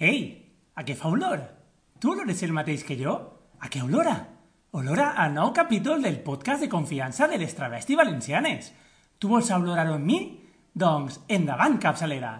[0.00, 0.20] Ei,
[0.80, 1.42] a què fa olor?
[2.00, 3.12] Tu olores el mateix que jo?
[3.60, 4.14] A què olora?
[4.72, 8.70] Olora a nou capítol del podcast de confiança de les travesti valencianes.
[9.20, 10.20] Tu vols olorar-ho amb mi?
[10.72, 12.30] Doncs endavant, capçalera!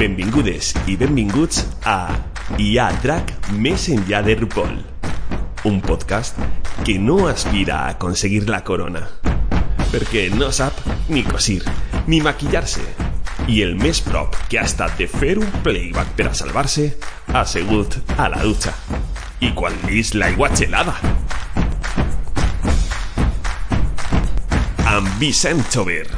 [0.00, 1.98] Benvingudes i benvinguts a
[2.56, 4.80] Hi ha drac més enllà de RuPaul,
[5.68, 6.40] un podcast
[6.88, 9.04] que no aspira a aconseguir la corona,
[9.94, 10.74] perquè no sap
[11.06, 11.60] ni cosir,
[12.10, 12.82] ni maquillar-se,
[13.46, 16.88] i el més prop que ha estat de fer un playback per a salvar-se
[17.30, 18.72] ha segut a la dutxa.
[19.38, 20.96] I quan vist l'aigua gelada.
[24.90, 26.08] Amb Vicent Chover.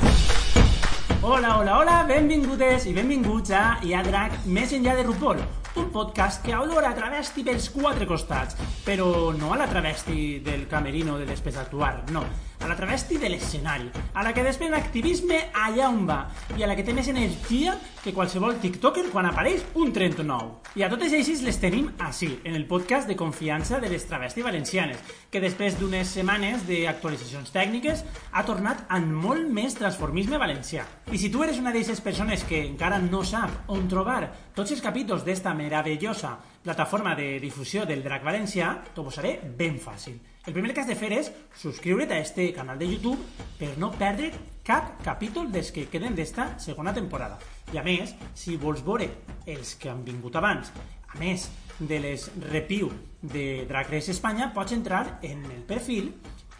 [1.21, 5.45] Hola, hola, hola, benvingudes i benvinguts a Hi ha drac més enllà de RuPaul,
[5.77, 10.65] un podcast que olora a travesti pels quatre costats, però no a la travesti del
[10.71, 12.25] camerino de després d'actuar, no,
[12.67, 16.25] a la travesti de l'escenari, a la que després activisme allà on va,
[16.59, 20.75] i a la que té més energia que qualsevol tiktoker quan apareix un 39.
[20.75, 24.43] I a totes eixes les tenim així, en el podcast de confiança de les travesti
[24.43, 24.99] valencianes,
[25.31, 30.89] que després d'unes setmanes d'actualitzacions tècniques ha tornat amb molt més transformisme valencià.
[31.15, 34.25] I si tu eres una d'aquestes persones que encara no sap on trobar
[34.59, 36.35] tots els capítols d'esta meravellosa
[36.67, 40.19] plataforma de difusió del Drac Valencià, t'ho posaré ben fàcil.
[40.47, 43.19] El primer que has de fer és subscriure't a este canal de YouTube
[43.59, 44.29] per no perdre
[44.67, 47.41] cap capítol dels que queden d'esta segona temporada.
[47.75, 49.09] I a més, si vols veure
[49.51, 50.71] els que han vingut abans,
[51.11, 51.49] a més
[51.81, 56.13] de les review de Drag Race Espanya, pots entrar en el perfil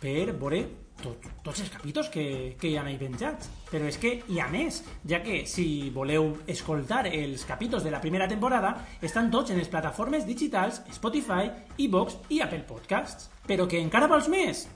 [0.03, 0.65] per veure
[1.03, 2.25] tot, tots els capítols que,
[2.61, 3.51] que hi ha ahí penjats.
[3.71, 8.01] Però és que hi ha més, ja que si voleu escoltar els capítols de la
[8.03, 11.51] primera temporada, estan tots en les plataformes digitals Spotify,
[11.87, 13.31] iVoox i Apple Podcasts.
[13.47, 14.67] Però que encara vols més?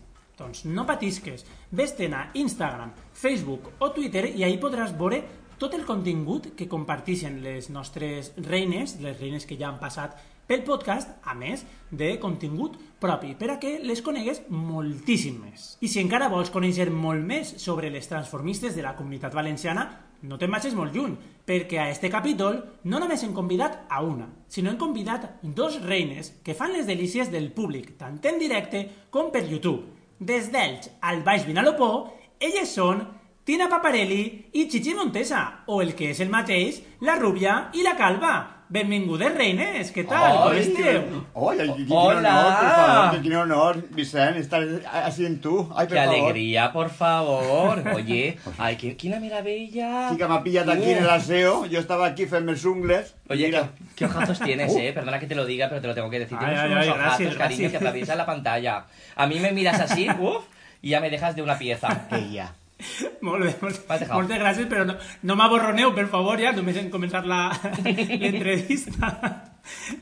[0.40, 1.44] Doncs no patisques.
[1.76, 5.20] Ves-te'n a Instagram, Facebook o Twitter i ahí podràs veure
[5.60, 10.16] tot el contingut que comparteixen les nostres reines, les reines que ja han passat
[10.50, 11.62] pel podcast, a més
[11.94, 15.76] de contingut propi, per a que les conegues moltíssim més.
[15.78, 19.86] I si encara vols conèixer molt més sobre les transformistes de la comunitat valenciana,
[20.26, 21.14] no te'n vagis molt lluny,
[21.46, 22.58] perquè a este capítol
[22.90, 27.30] no només hem convidat a una, sinó hem convidat dos reines que fan les delícies
[27.30, 28.84] del públic, tant en directe
[29.14, 29.86] com per YouTube.
[30.18, 32.10] Des d'Elx al Baix Vinalopó,
[32.42, 33.06] elles són
[33.46, 37.94] Tina Paparelli i Chichi Montesa, o el que és el mateix, la rubia i la
[37.96, 38.59] calva.
[38.70, 40.36] Benvingudes, reines, què tal?
[40.44, 41.00] Com esteu?
[41.02, 41.64] Qué Hola.
[41.74, 45.68] honor, por favor, qué honor, Vicent, estar así en tú.
[45.74, 46.14] Ay, por ¡Qué favor.
[46.14, 47.82] alegría, por favor!
[47.96, 50.10] Oye, ay, qué, qué maravilla.
[50.12, 51.66] Chica, me ha pillado aquí en el aseo.
[51.66, 53.16] Yo estaba aquí, ferme ungles.
[53.28, 53.70] Oye, Mira.
[53.76, 54.92] ¿qué, qué ojazos tienes, eh?
[54.94, 56.38] Perdona que te lo diga, pero te lo tengo que decir.
[56.40, 57.70] Ay, Tienes ay, unos ay, ojazos, gracias, cariño, gracias.
[57.72, 58.84] que atraviesan la pantalla.
[59.16, 60.44] A mí me miras así, uff,
[60.80, 62.06] y ya me dejas de una pieza.
[62.12, 62.54] Ella.
[63.26, 63.80] Molt bé, molt,
[64.10, 64.94] moltes gràcies, però no,
[65.28, 67.50] no m'aborroneu, per favor, ja, només hem començat la-
[68.20, 69.10] l'entrevista.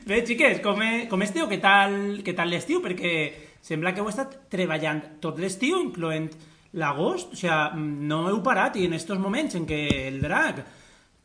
[0.07, 1.49] Bé, xiques, com, he, com esteu?
[1.51, 1.95] Què tal,
[2.25, 2.81] què tal l'estiu?
[2.83, 3.13] Perquè
[3.61, 6.29] sembla que heu estat treballant tot l'estiu, incloent
[6.79, 10.63] l'agost, o sigui, no heu parat i en estos moments en què el drac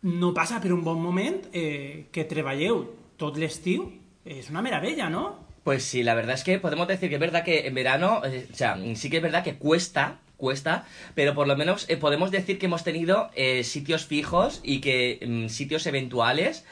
[0.09, 2.83] no passa per un bon moment, eh, que treballeu
[3.21, 3.87] tot l'estiu,
[4.25, 5.25] és una meravella, no?
[5.65, 8.47] Pues sí, la verdad es que podemos decir que es verdad que en verano, eh,
[8.51, 10.85] o sea, sí que es verdad que cuesta, cuesta,
[11.15, 15.19] pero por lo menos eh, podemos decir que hemos tenido eh, sitios fijos y que
[15.27, 16.67] mm, sitios eventuales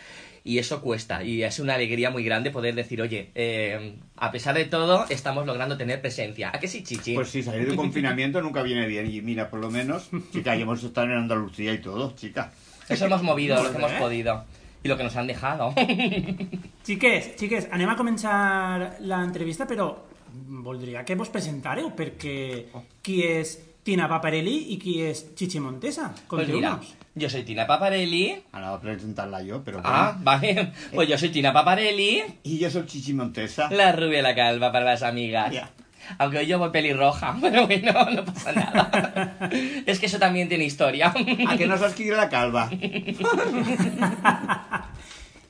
[0.45, 4.55] y eso cuesta y es una alegría muy grande poder decir, oye, eh, a pesar
[4.57, 6.51] de todo estamos logrando tener presencia.
[6.53, 7.15] ¿A qué sí, Chichi?
[7.15, 9.11] Pues sí, salir de confinamiento nunca viene bien.
[9.11, 12.53] Y mira, por lo menos, chica, ya hemos estado en Andalucía y todo, chica.
[12.91, 13.99] Eso hemos movido, lo que hemos bé.
[13.99, 14.45] podido
[14.85, 15.73] y lo que nos han dejado.
[16.83, 19.93] Xiques, xiques, anem a començar l'entrevista, però
[20.33, 22.67] voldria que vos presentareu, perquè
[23.03, 26.13] qui és Tina Paparelli i qui és Chichi Montesa?
[26.31, 26.77] Pues mira,
[27.15, 28.43] yo soy Tina Paparelli.
[28.53, 29.91] Ahora voy a presentarla yo, pero bueno.
[29.93, 30.73] Ah, vale.
[30.95, 32.23] Pues yo soy Tina Paparelli.
[32.45, 33.69] Y yo soy Chichi Montesa.
[33.71, 35.53] La rubia y la calva para las amigas.
[35.53, 35.71] Ya.
[36.19, 39.39] Aunque hoy yo voy pelirroja, pero bueno, no pasa nada.
[39.87, 41.13] es que eso también tiene historia.
[41.49, 42.71] ¿A que no sabes quién la calva?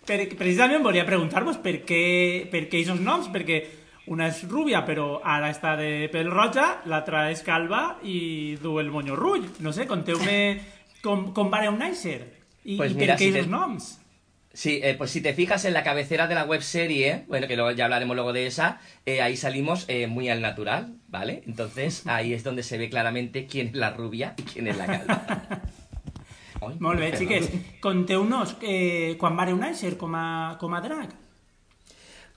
[0.02, 3.60] Per, precisament volia preguntar-vos per què, per què aquests noms, perquè
[4.06, 8.90] una és rúbia, però ara està de pèl roja, l'altra és calva i du el
[8.90, 9.44] moño rull.
[9.60, 10.60] No sé, conteu-me
[11.04, 12.20] com, com vareu néixer
[12.64, 13.98] i, Pues i mira, per què si te- aquests noms.
[14.54, 17.56] Sí, eh, pues si te fijas en la cabecera de la web serie, bueno, que
[17.56, 21.42] luego ya hablaremos luego de esa, eh, ahí salimos eh, muy al natural, ¿vale?
[21.46, 24.86] Entonces ahí es donde se ve claramente quién es la rubia y quién es la
[24.86, 25.62] calva.
[26.78, 27.48] Molt bé, xiques.
[27.82, 31.10] Conteu-nos eh, quan vareu néixer com a, com a drac.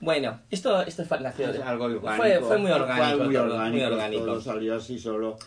[0.05, 2.15] Bueno, esto, esto fue, nació Es algo orgánico.
[2.15, 4.25] Fue, fue muy orgánico, Fue muy todo, orgánico, muy orgánico.
[4.25, 5.37] todo salió así solo.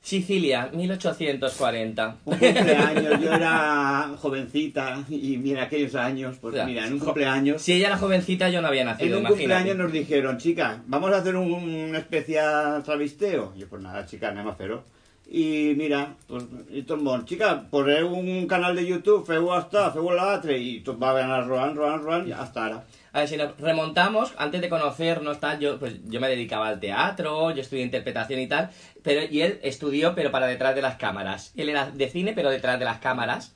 [0.00, 2.16] Sicilia, 1840.
[2.24, 7.72] Un cumpleaños, yo era jovencita y mira, aquellos años, pues mira, en un cumpleaños, Si
[7.72, 9.38] ella era jovencita, yo no había en nacido, un imagínate.
[9.38, 13.52] cumpleaños nos dijeron, chica, vamos a hacer un, un especial travisteo.
[13.56, 14.82] Y yo, pues nada, chica, anem a fer-ho.
[15.30, 20.56] I mira, pues, el món, chica, poseu un canal de YouTube, feu hasta, feu l'altre,
[20.56, 22.78] i tot va anar rodant, rodant, rodant, i hasta ara.
[23.12, 26.80] A ver, si nos remontamos, antes de conocernos, tal, yo, pues, yo me dedicaba al
[26.80, 28.70] teatro, yo estudié interpretación y tal,
[29.02, 31.52] pero, y él estudió, pero para detrás de las cámaras.
[31.56, 33.54] Él era de cine, pero detrás de las cámaras.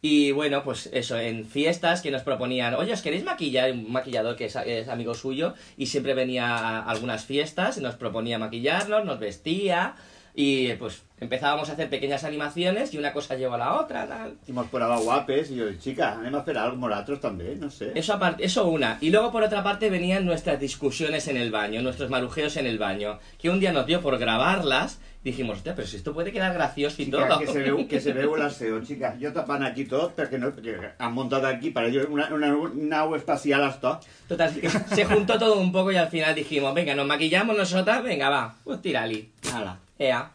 [0.00, 3.72] Y bueno, pues eso, en fiestas que nos proponían, oye, ¿os queréis maquillar?
[3.72, 8.38] Un maquillador que es, es amigo suyo y siempre venía a algunas fiestas nos proponía
[8.38, 9.96] maquillarnos, nos vestía
[10.40, 14.36] y pues empezábamos a hacer pequeñas animaciones y una cosa llevó a la otra, tal.
[14.46, 17.88] I mos posava guapes, i jo, chica, anem a fer algo nosaltres també, no sé.
[17.98, 18.98] Eso, aparte, eso una.
[19.00, 22.78] Y luego por otra parte venían nuestras discusiones en el baño, nuestros marujeos en el
[22.78, 25.00] baño, que un día nos dio por grabarlas.
[25.24, 27.40] Dijimos, hostia, pero si esto puede quedar gracioso y Chica, todo.
[27.40, 29.16] que se veu, que se veu l'aseo, chica.
[29.20, 30.52] Jo tapant aquí tot, perquè, no,
[30.98, 32.52] han muntat aquí per allò una, una
[32.94, 33.98] nau espacial hasta.
[34.28, 38.30] Total, se juntó todo un poco y al final dijimos, venga, nos maquillamos nosotras, venga,
[38.30, 39.28] va, pues tírali.
[39.52, 40.30] Ala, Ea.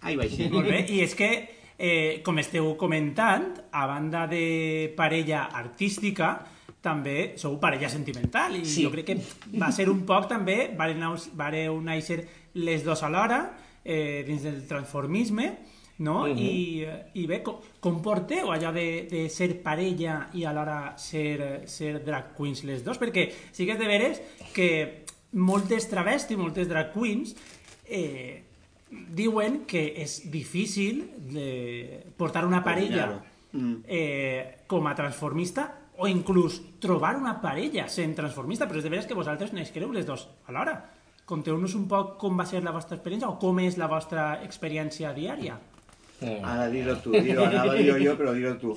[0.00, 0.48] ahí va així.
[0.50, 1.30] Molt bé, i és que,
[1.78, 6.46] eh, com esteu comentant, a banda de parella artística,
[6.80, 8.84] també sou parella sentimental, i Sí.
[8.84, 9.16] jo crec que
[9.58, 12.20] va ser un poc també, vareu, néixer
[12.54, 15.58] les dos alhora, eh, dins del transformisme,
[15.98, 16.28] no?
[16.28, 16.38] Mhm.
[16.38, 22.04] I, I bé, com, com porteu allò de, de ser parella i alhora ser, ser
[22.04, 22.98] drag queens les dos?
[23.00, 24.22] Perquè sí que és de veres
[24.54, 27.34] que moltes travestis, moltes drag queens,
[27.84, 28.44] eh,
[28.90, 33.76] diuen que és difícil de portar una parella Mm.
[33.88, 39.06] eh, com a transformista o inclús trobar una parella sent transformista, però és de veres
[39.08, 40.84] que vosaltres n'escriu les dos alhora.
[41.24, 45.14] Conteu-nos un poc com va ser la vostra experiència o com és la vostra experiència
[45.16, 45.58] diària.
[46.20, 46.44] Mm.
[46.44, 48.76] Ara dilo tu, dilo, anava a dir jo, però dilo tu.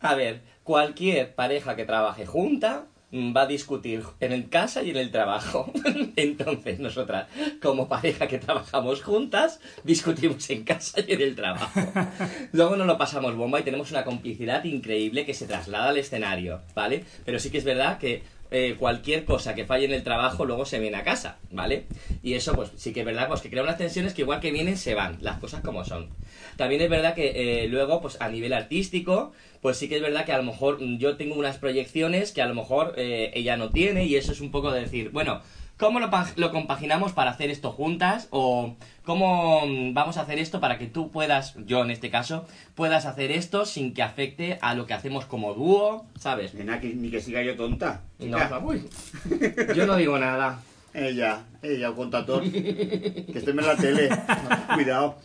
[0.00, 4.96] A ver, cualquier pareja que trabaje junta va a discutir en el casa y en
[4.96, 5.72] el trabajo.
[6.16, 7.28] Entonces, nosotras,
[7.62, 11.80] como pareja que trabajamos juntas, discutimos en casa y en el trabajo.
[12.52, 16.62] Luego nos lo pasamos bomba y tenemos una complicidad increíble que se traslada al escenario,
[16.74, 17.04] ¿vale?
[17.24, 18.22] Pero sí que es verdad que
[18.56, 21.86] eh, cualquier cosa que falle en el trabajo luego se viene a casa, ¿vale?
[22.22, 24.52] Y eso, pues sí que es verdad, pues que crea unas tensiones que igual que
[24.52, 26.08] vienen se van, las cosas como son.
[26.56, 30.24] También es verdad que eh, luego, pues a nivel artístico, pues sí que es verdad
[30.24, 33.56] que a lo mejor mm, yo tengo unas proyecciones que a lo mejor eh, ella
[33.56, 35.42] no tiene y eso es un poco de decir, bueno,
[35.78, 38.28] ¿cómo lo, pa- lo compaginamos para hacer esto juntas?
[38.30, 38.74] ¿O
[39.04, 43.06] cómo mm, vamos a hacer esto para que tú puedas, yo en este caso, puedas
[43.06, 46.54] hacer esto sin que afecte a lo que hacemos como dúo, ¿sabes?
[46.54, 48.02] Nena, que, ni que siga jo tonta.
[48.18, 48.88] No, Chica, uy,
[49.76, 50.60] yo no digo nada.
[50.94, 52.42] ella, ella ho conta tot.
[52.44, 54.08] que estem en la tele.
[54.74, 55.16] Cuidao.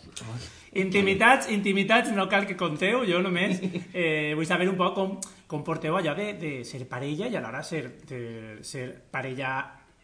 [0.72, 3.58] Intimitats, intimitats, no cal que conteu, jo només
[3.92, 5.16] eh, vull saber un poc com,
[5.50, 9.50] com porteu allò de, de ser parella i alhora ser, de, ser parella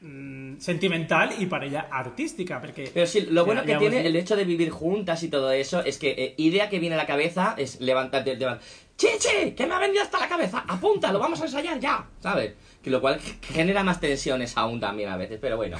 [0.01, 2.91] mm, sentimental i parella artística, perquè...
[2.93, 5.29] Pero sí, lo bueno ya- que ya tiene vos- el hecho de vivir juntas y
[5.29, 8.65] todo eso es que eh, idea que viene a la cabeza es levantarte y levantar.
[8.97, 9.53] ¡Chichi!
[9.55, 10.65] ¿Qué me ha venido hasta la cabeza?
[10.67, 11.13] ¡Apunta!
[11.13, 12.07] ¡Lo vamos a ensayar ya!
[12.21, 12.55] ¿Sabes?
[12.83, 15.77] Que lo cual genera más tensiones aún también a veces, pero bueno.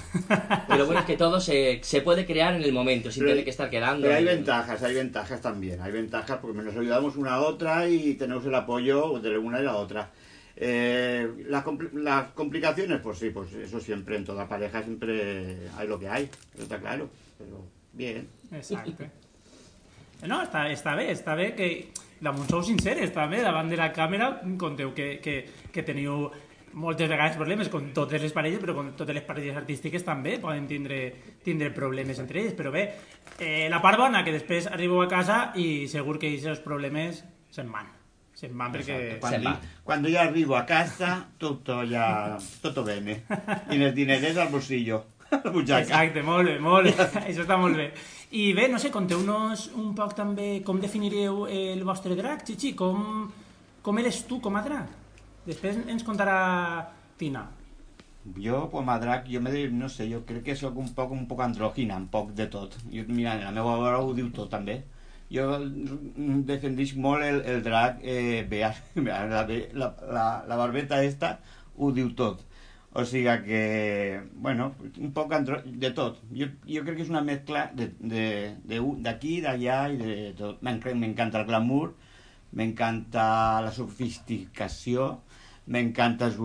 [0.67, 3.33] Pero lo bueno es que todo se, se puede crear en el momento, sin Pero-
[3.33, 4.03] tener que estar quedando.
[4.07, 5.81] Pero hay ventajas, hay ventajas también.
[5.81, 9.61] Hay ventajas porque nos ayudamos una a otra y tenemos el apoyo de la una
[9.61, 10.11] y la otra.
[10.57, 15.87] Eh, las, compl- las complicaciones, pues sí, pues eso siempre en toda pareja siempre hay
[15.87, 17.11] lo que hay, está claro.
[17.39, 18.29] Pero bien.
[18.53, 19.11] Exacte.
[20.25, 21.67] No, està, està bé, està bé que
[22.25, 25.35] damunt sou sinceres també, davant de la càmera conteu que, que,
[25.69, 26.31] que teniu
[26.73, 30.65] moltes vegades problemes con totes les parelles, però con totes les parelles artístiques també poden
[30.71, 31.03] tindre,
[31.45, 32.87] tindre problemes entre elles, però bé,
[33.45, 37.21] eh, la part bona que després arribeu a casa i segur que aquests problemes
[37.53, 37.93] se'n van.
[38.37, 39.17] Se'n van perquè...
[39.19, 39.61] Cuando, va.
[39.83, 43.23] cuando ya arribo a casa, todo ya, todo bene.
[43.71, 45.81] En el dinerés al bolsillo, a la butxaca.
[45.81, 46.93] Exacte, molt bé, molt bé.
[47.31, 47.89] Això està molt bé.
[48.37, 53.31] I bé, no sé, conteu-nos un poc també com definiríeu el vostre drac, Chichi, com,
[53.81, 54.93] com eres tu com a drac?
[55.47, 56.37] Després ens contarà
[57.17, 57.47] Tina.
[58.43, 61.25] Jo, com a drac, jo me no sé, jo crec que sóc un poc, un
[61.31, 62.77] poc andrògina, un poc de tot.
[62.93, 64.83] Jo, mira, la meva obra ho diu tot, també.
[65.33, 65.47] Jo
[66.49, 68.75] defendix molt el, el drac eh, bear.
[68.95, 69.43] la,
[69.81, 71.39] la, la, la barbeta esta
[71.77, 72.45] ho diu tot.
[72.97, 74.71] O sigui que, bueno,
[75.05, 75.33] un poc
[75.67, 76.23] de tot.
[76.33, 80.63] Jo, jo crec que és una mescla d'aquí, d'allà i de tot.
[80.65, 81.91] M'enc- M'encanta el glamour,
[82.57, 83.27] m'encanta
[83.67, 85.11] la sofisticació,
[85.67, 86.39] m'encanta els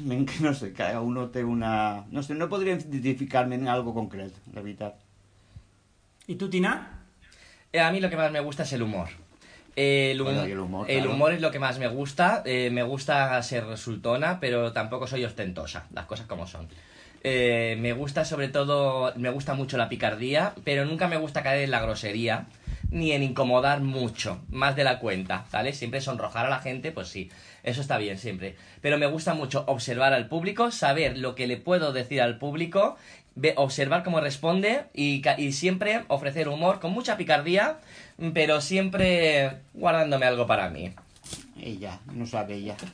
[0.00, 1.74] m'enc- no sé, cada uno té una...
[2.10, 4.96] No sé, no podria identificar-me en algo concret, la veritat.
[6.32, 6.72] I tu, Tina?
[7.80, 9.08] A mí lo que más me gusta es el humor.
[9.76, 12.42] El, hum- Bueno, y el humor, el humor es lo que más me gusta.
[12.44, 16.68] Eh, me gusta ser resultona, pero tampoco soy ostentosa, las cosas como son.
[17.24, 21.62] Eh, me gusta sobre todo, me gusta mucho la picardía, pero nunca me gusta caer
[21.62, 22.46] en la grosería
[22.90, 25.72] ni en incomodar mucho, más de la cuenta, ¿vale?
[25.72, 27.30] Siempre sonrojar a la gente, pues sí,
[27.62, 28.56] eso está bien siempre.
[28.82, 32.96] Pero me gusta mucho observar al público, saber lo que le puedo decir al público,
[33.56, 35.22] observar cómo responde y,
[35.52, 37.80] siempre ofrecer humor con mucha picardía,
[38.34, 40.94] pero siempre guardándome algo para mí.
[41.60, 42.76] Ella, no sabe ella.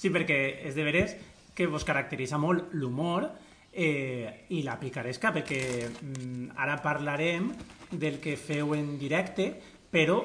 [0.00, 1.12] Sí, perquè és de veres
[1.54, 3.28] que vos caracteritza molt l'humor
[3.72, 7.50] eh, i la picaresca, perquè mm, ara parlarem
[7.92, 9.52] del que feu en directe,
[9.92, 10.22] però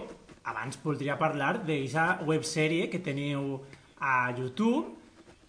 [0.47, 3.59] abans voldria parlar d'aquesta websèrie que teniu
[3.99, 4.94] a YouTube,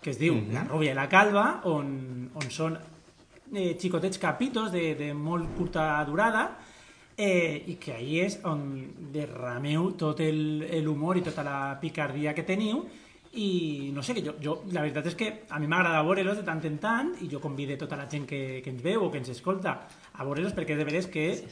[0.06, 4.92] que es diu La rubia i la calva, on, on són eh, xicotets capítols de,
[4.94, 6.44] de molt curta durada,
[7.16, 8.62] eh, i que ahí és on
[9.12, 12.84] derrameu tot el- l'humor i tota la picardia que teniu.
[13.36, 16.44] I no sé, que jo, jo la veritat és que a mi m'agrada veure-los de
[16.46, 19.18] tant en tant i jo convide tota la gent que, que ens veu o que
[19.20, 19.74] ens escolta
[20.14, 21.42] a veure-los perquè de veres que és,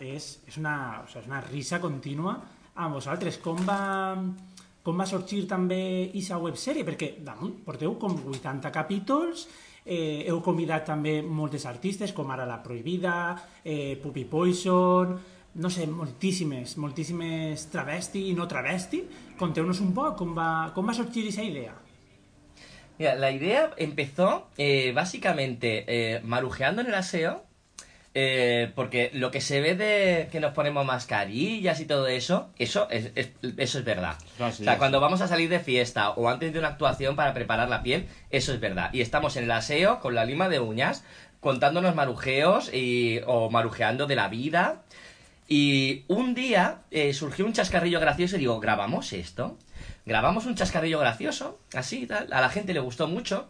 [0.00, 2.34] és, una, o sigui, és una risa contínua
[2.74, 3.38] amb vosaltres.
[3.38, 4.16] Com va,
[4.82, 6.84] com va sorgir també aquesta websèrie?
[6.86, 9.48] Perquè damunt porteu com 80 capítols,
[9.84, 15.18] eh, heu convidat també moltes artistes, com ara La Prohibida, eh, Puppy Poison,
[15.58, 19.02] no sé, moltíssimes, moltíssimes travesti i no travesti.
[19.38, 21.74] Conteu-nos un poc com va, com va aquesta idea.
[22.98, 27.44] Mira, la idea empezó eh, básicamente eh, marujeando en el aseo,
[28.14, 32.88] eh, porque lo que se ve de que nos ponemos mascarillas y todo eso, eso
[32.90, 34.16] es, es- eso es verdad.
[34.40, 37.34] Así o sea, cuando vamos a salir de fiesta o antes de una actuación para
[37.34, 38.90] preparar la piel, eso es verdad.
[38.92, 41.04] Y estamos en el aseo con la lima de uñas,
[41.40, 44.82] contándonos marujeos y, o marujeando de la vida.
[45.46, 49.56] Y un día eh, surgió un chascarrillo gracioso y digo, ¿grabamos esto?
[50.04, 52.32] Grabamos un chascarrillo gracioso, así y tal.
[52.32, 53.48] A la gente le gustó mucho.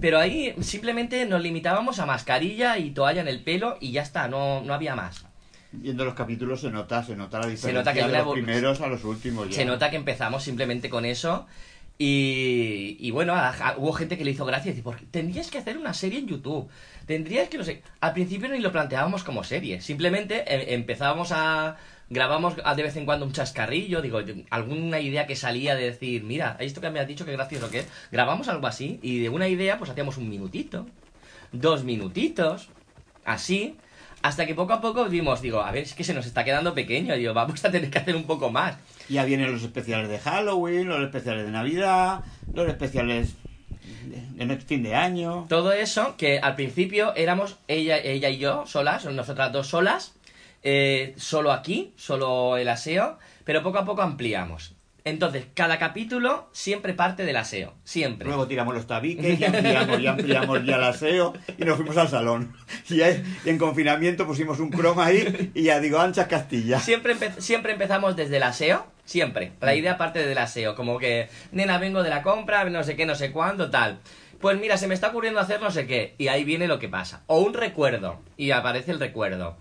[0.00, 4.28] Pero ahí simplemente nos limitábamos a mascarilla y toalla en el pelo y ya está,
[4.28, 5.24] no, no había más.
[5.72, 8.86] Viendo los capítulos se nota, se nota la diferencia nota que de los primeros a
[8.88, 9.48] los últimos.
[9.48, 9.54] ya.
[9.56, 11.46] Se nota que empezamos simplemente con eso.
[11.98, 15.06] Y, y bueno, a- a- hubo gente que le hizo gracia y dice, "¿Por qué?
[15.10, 16.68] tendrías que hacer una serie en YouTube.
[17.06, 19.80] Tendrías que, no sé, al principio ni lo planteábamos como serie.
[19.80, 21.76] Simplemente eh, empezábamos a...
[22.08, 24.20] Grabamos de vez en cuando un chascarrillo, digo,
[24.50, 27.80] alguna idea que salía de decir, mira, esto que me has dicho, qué gracioso que
[27.80, 27.88] es.
[28.12, 30.86] Grabamos algo así y de una idea pues hacíamos un minutito,
[31.50, 32.68] dos minutitos,
[33.24, 33.76] así,
[34.22, 36.74] hasta que poco a poco vimos, digo, a ver, es que se nos está quedando
[36.74, 38.76] pequeño, digo, vamos a tener que hacer un poco más.
[39.08, 43.34] Ya vienen los especiales de Halloween, los especiales de Navidad, los especiales
[44.06, 45.46] de, de fin de año.
[45.48, 50.15] Todo eso que al principio éramos ella, ella y yo solas, nosotras dos solas,
[50.68, 54.74] eh, solo aquí, solo el aseo, pero poco a poco ampliamos.
[55.04, 58.26] Entonces, cada capítulo siempre parte del aseo, siempre.
[58.26, 62.08] Luego tiramos los tabiques y ampliamos, y ampliamos ya el aseo y nos fuimos al
[62.08, 62.56] salón.
[62.90, 66.80] Y, ahí, y en confinamiento pusimos un croma ahí y ya digo, anchas Castilla.
[66.80, 69.52] Siempre, empe- siempre empezamos desde el aseo, siempre.
[69.60, 73.06] La idea parte del aseo, como que, nena, vengo de la compra, no sé qué,
[73.06, 74.00] no sé cuándo, tal.
[74.40, 76.88] Pues mira, se me está ocurriendo hacer no sé qué, y ahí viene lo que
[76.88, 77.22] pasa.
[77.28, 79.56] O un recuerdo, y aparece el recuerdo.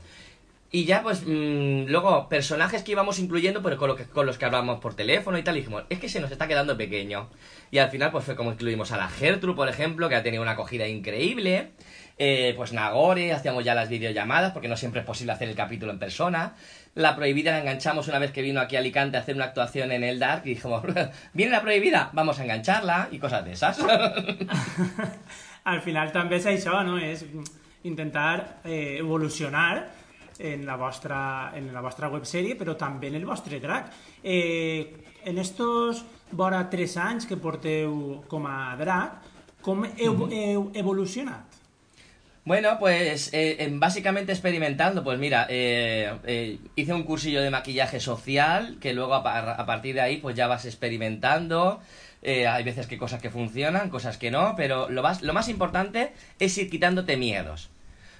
[0.72, 4.38] Y ya, pues, mm, luego, personajes que íbamos incluyendo, pero con, lo que- con los
[4.38, 7.30] que hablábamos por teléfono y tal, y dijimos, es que se nos está quedando pequeño.
[7.72, 10.42] Y al final, pues fue como incluimos a la Gertrude, por ejemplo, que ha tenido
[10.42, 11.72] una acogida increíble.
[12.18, 15.92] Eh, pues Nagore, hacíamos ya las videollamadas, porque no siempre es posible hacer el capítulo
[15.92, 16.56] en persona.
[16.94, 19.92] La prohibida la enganchamos una vez que vino aquí a Alicante a hacer una actuación
[19.92, 20.82] en el Dark, y dijimos,
[21.34, 22.10] ¿viene la prohibida?
[22.14, 23.80] Vamos a engancharla, y cosas de esas.
[25.66, 26.98] Al final també és això, no?
[27.02, 27.24] És
[27.84, 29.88] intentar eh, evolucionar
[30.39, 33.92] en la vostra, en la vostra websèrie, però també en el vostre drac.
[34.24, 34.94] Eh,
[35.25, 39.22] en estos vora tres anys que porteu com a drac,
[39.62, 41.56] com heu, heu evolucionat?
[42.44, 48.77] Bueno, pues eh, básicamente experimentando, pues mira, eh, eh, hice un cursillo de maquillaje social
[48.80, 51.80] que luego a, par- a partir de ahí pues ya vas experimentando.
[52.25, 56.12] Hay veces que cosas que funcionan, cosas que no, pero lo más, lo más importante
[56.39, 57.70] es ir quitándote miedos.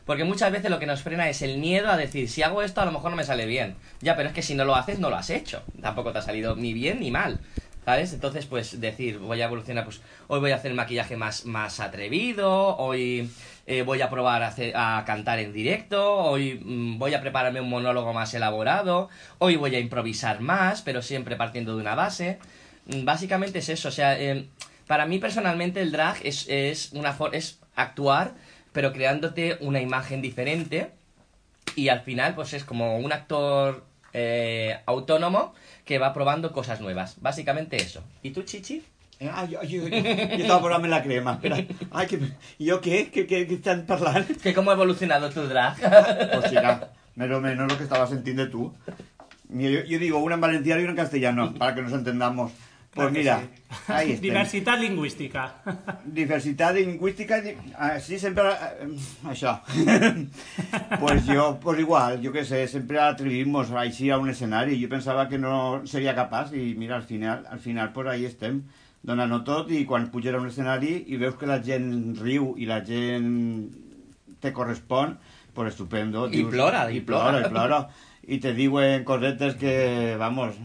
[0.06, 2.82] Porque muchas veces lo que nos frena es el miedo a decir, si hago esto
[2.82, 3.76] a lo mejor no me sale bien.
[4.02, 5.64] Ya, pero es que si no lo haces, no lo has hecho.
[5.82, 7.40] Tampoco te ha salido ni bien ni mal.
[7.86, 8.14] ¿Sabes?
[8.14, 12.76] Entonces, pues decir, voy a evolucionar, pues hoy voy a hacer maquillaje más, más atrevido,
[12.78, 13.30] hoy
[13.68, 17.62] eh, voy a probar a, hacer- a cantar en directo, hoy mm, voy a prepararme
[17.62, 22.40] un monólogo más elaborado, hoy voy a improvisar más, pero siempre partiendo de una base.
[22.88, 24.48] Mm, Básicamente es eso, o sea, eh,
[24.88, 28.34] para mí personalmente el drag es, es, una es actuar,
[28.76, 30.92] pero creándote una imagen diferente
[31.78, 35.54] y al final pues es como un actor eh, autónomo
[35.86, 37.16] que va probando cosas nuevas.
[37.22, 38.04] Básicamente eso.
[38.22, 38.84] ¿Y tú, Chichi?
[39.22, 41.62] Eh, Ah, jo, jo estava posant la crema, espera.
[41.92, 42.20] Ai, que,
[42.60, 42.98] jo què?
[43.16, 44.28] Què, què, què estan parlant?
[44.44, 45.80] ¿Que ¿Cómo ha evolucionado tu drag?
[45.80, 48.74] Pues mira, o menos lo que estaba sintiendo tú.
[49.48, 52.52] Yo, yo digo una en valenciano y una en castellano, para que nos entendamos.
[52.96, 53.92] Pues que mira, sí.
[53.92, 54.22] ahí está.
[54.22, 55.42] Diversitat lingüística.
[56.06, 57.42] Diversitat lingüística,
[57.78, 58.44] así sempre...
[58.80, 58.88] eh,
[59.28, 59.60] Això.
[61.02, 64.80] pues yo, pues igual, yo qué sé, siempre atrevimos així a un escenari.
[64.82, 68.64] Jo pensava que no seria capaç i mira, al final, al final pues ahí estem,
[69.04, 72.80] donant-ho tot i quan a un escenari i veus que la gent riu i la
[72.86, 73.76] gent
[74.40, 75.18] te correspon,
[75.54, 76.30] pues estupendo.
[76.32, 77.48] I plora, i i plora, plora.
[77.48, 77.90] i plora.
[78.26, 80.56] I te diuen cosetes que, vamos,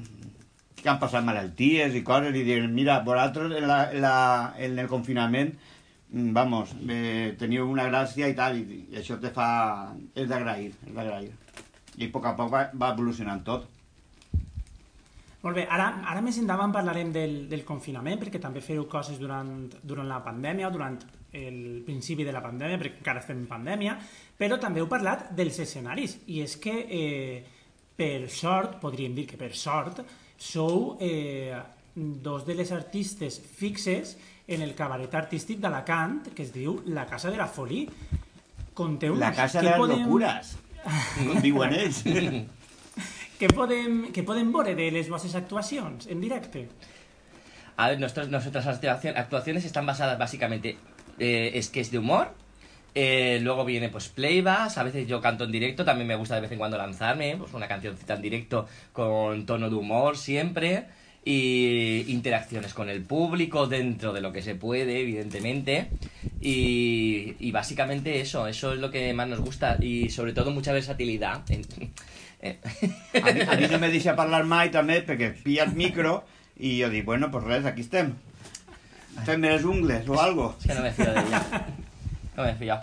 [0.83, 4.15] que han passat malalties i coses i diuen, mira, vosaltres en, la, en, la,
[4.59, 9.33] en el confinament mm, vamos, eh, teniu una gràcia i tal, i, i això te
[9.35, 9.51] fa...
[10.15, 11.35] és d'agrair, és d'agrair.
[12.01, 13.69] I a poc a poc va, va evolucionant tot.
[15.41, 19.49] Molt bé, ara, ara més endavant parlarem del, del confinament, perquè també feu coses durant,
[19.81, 20.99] durant la pandèmia, durant
[21.33, 23.95] el principi de la pandèmia, perquè encara estem en pandèmia,
[24.37, 27.61] però també heu parlat dels escenaris, i és que, eh,
[27.97, 30.03] per sort, podríem dir que per sort,
[30.40, 31.52] sou eh,
[31.94, 34.16] dos de les artistes fixes
[34.49, 37.87] en el cabaret artístic d'Alacant, que es diu La Casa de la Folie.
[38.75, 40.54] Conteu-nos, La casa de les podem- locures,
[41.28, 42.00] com diuen ells.
[43.40, 46.66] Què podem, què podem veure de les vostres actuacions en directe?
[47.76, 50.76] A ver, nuestras actuaci- actuaciones están basadas básicamente
[51.18, 52.32] eh, sketch de humor.
[52.94, 56.42] Eh, luego viene pues playbacks, a veces yo canto en directo, también me gusta de
[56.42, 60.87] vez en cuando lanzarme, pues una cancioncita en directo con tono de humor siempre,
[61.23, 65.88] y interacciones con el público dentro de lo que se puede, evidentemente,
[66.40, 70.73] y, y básicamente eso, eso es lo que más nos gusta, y sobre todo mucha
[70.73, 71.42] versatilidad.
[72.40, 72.59] eh,
[73.23, 76.23] A mi, a mi no me deixa parlar mai també perquè pilla el micro
[76.56, 78.14] i jo dic, bueno, pues res, aquí estem.
[79.26, 80.55] Fem les ungles o algo.
[80.59, 81.66] Es que no me fío de ella.
[82.40, 82.81] No me fío.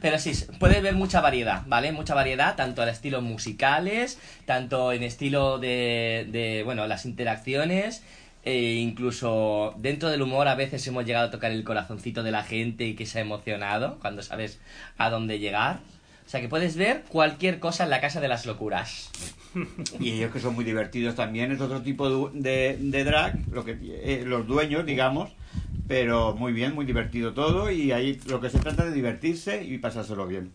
[0.00, 1.92] Pero sí, puedes ver mucha variedad, ¿vale?
[1.92, 8.02] Mucha variedad, tanto en estilos musicales, tanto en estilo de, bueno, las interacciones,
[8.42, 12.42] e incluso dentro del humor a veces hemos llegado a tocar el corazoncito de la
[12.42, 14.58] gente y que se ha emocionado cuando sabes
[14.96, 15.80] a dónde llegar.
[16.26, 19.10] O sea que puedes ver cualquier cosa en la casa de las locuras.
[20.00, 24.86] Y ellos que son muy divertidos también, es otro tipo de, drag, eh, los dueños,
[24.86, 25.30] digamos,
[25.88, 29.78] pero muy bien, muy divertido todo y ahí lo que se trata de divertirse y
[29.78, 30.52] pasárselo bien.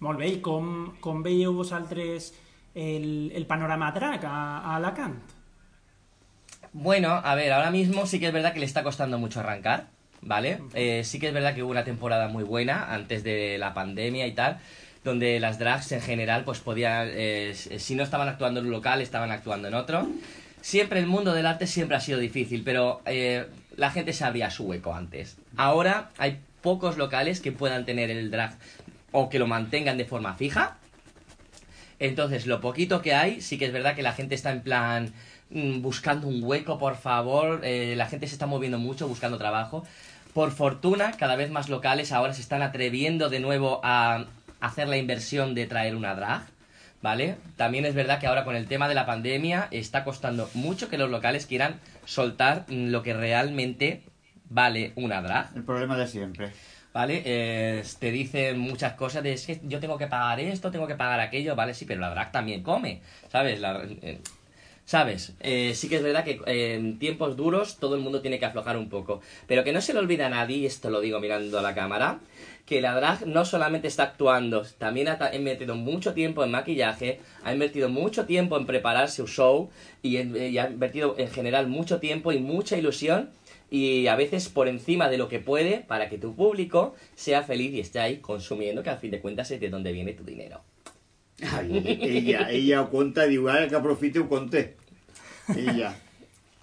[0.00, 2.32] Molt bé, i com, com veieu vosaltres
[2.74, 5.18] el, el panorama drag a, a Alacant?
[6.72, 9.88] Bueno, a ver, ahora mismo sí que es verdad que le está costando mucho arrancar,
[10.22, 10.62] ¿vale?
[10.72, 14.26] Eh, sí que es verdad que hubo una temporada muy buena antes de la pandemia
[14.26, 14.58] y tal,
[15.04, 19.02] donde las drags en general pues podían, eh, si no estaban actuando en un local,
[19.02, 20.06] estaban actuando en otro.
[20.60, 23.46] Siempre el mundo del arte siempre ha sido difícil, pero eh,
[23.80, 25.36] la gente se abría su hueco antes.
[25.56, 28.56] Ahora hay pocos locales que puedan tener el drag
[29.10, 30.76] o que lo mantengan de forma fija,
[32.00, 35.12] entonces, lo poquito que hay, sí que es verdad que la gente está en plan
[35.50, 37.60] mm, buscando un hueco, por favor.
[37.62, 39.84] eh, la gente se está moviendo mucho buscando trabajo.
[40.32, 44.24] Por fortuna, cada vez más locales ahora se están atreviendo de nuevo a
[44.60, 46.42] hacer la inversión de traer una drag.
[47.02, 47.36] ¿Vale?
[47.56, 50.98] También es verdad que ahora con el tema de la pandemia está costando mucho que
[50.98, 54.02] los locales quieran soltar lo que realmente
[54.48, 55.50] vale una drag.
[55.54, 56.50] El problema de siempre.
[56.92, 57.22] ¿Vale?
[57.24, 60.96] Eh, te dicen muchas cosas de es que yo tengo que pagar esto, tengo que
[60.96, 61.72] pagar aquello, ¿vale?
[61.72, 63.60] Sí, pero la drag también come, ¿sabes?
[63.60, 64.20] La- eh,
[64.90, 65.34] ¿Sabes?
[65.38, 68.46] Eh, sí que es verdad que eh, en tiempos duros todo el mundo tiene que
[68.46, 69.20] aflojar un poco.
[69.46, 71.76] Pero que no se le olvida a nadie, y esto lo digo mirando a la
[71.76, 72.18] cámara,
[72.66, 77.52] que la drag no solamente está actuando, también ha invertido mucho tiempo en maquillaje, ha
[77.52, 79.70] invertido mucho tiempo en preparar su show
[80.02, 83.30] y, en- y ha invertido en general mucho tiempo y mucha ilusión
[83.70, 87.72] y a veces por encima de lo que puede para que tu público sea feliz
[87.74, 90.62] y esté ahí consumiendo, que al fin de cuentas es de donde viene tu dinero.
[91.40, 92.90] Ella, ella ho
[93.70, 94.79] que aprofite ho conté.
[95.56, 95.94] Ella.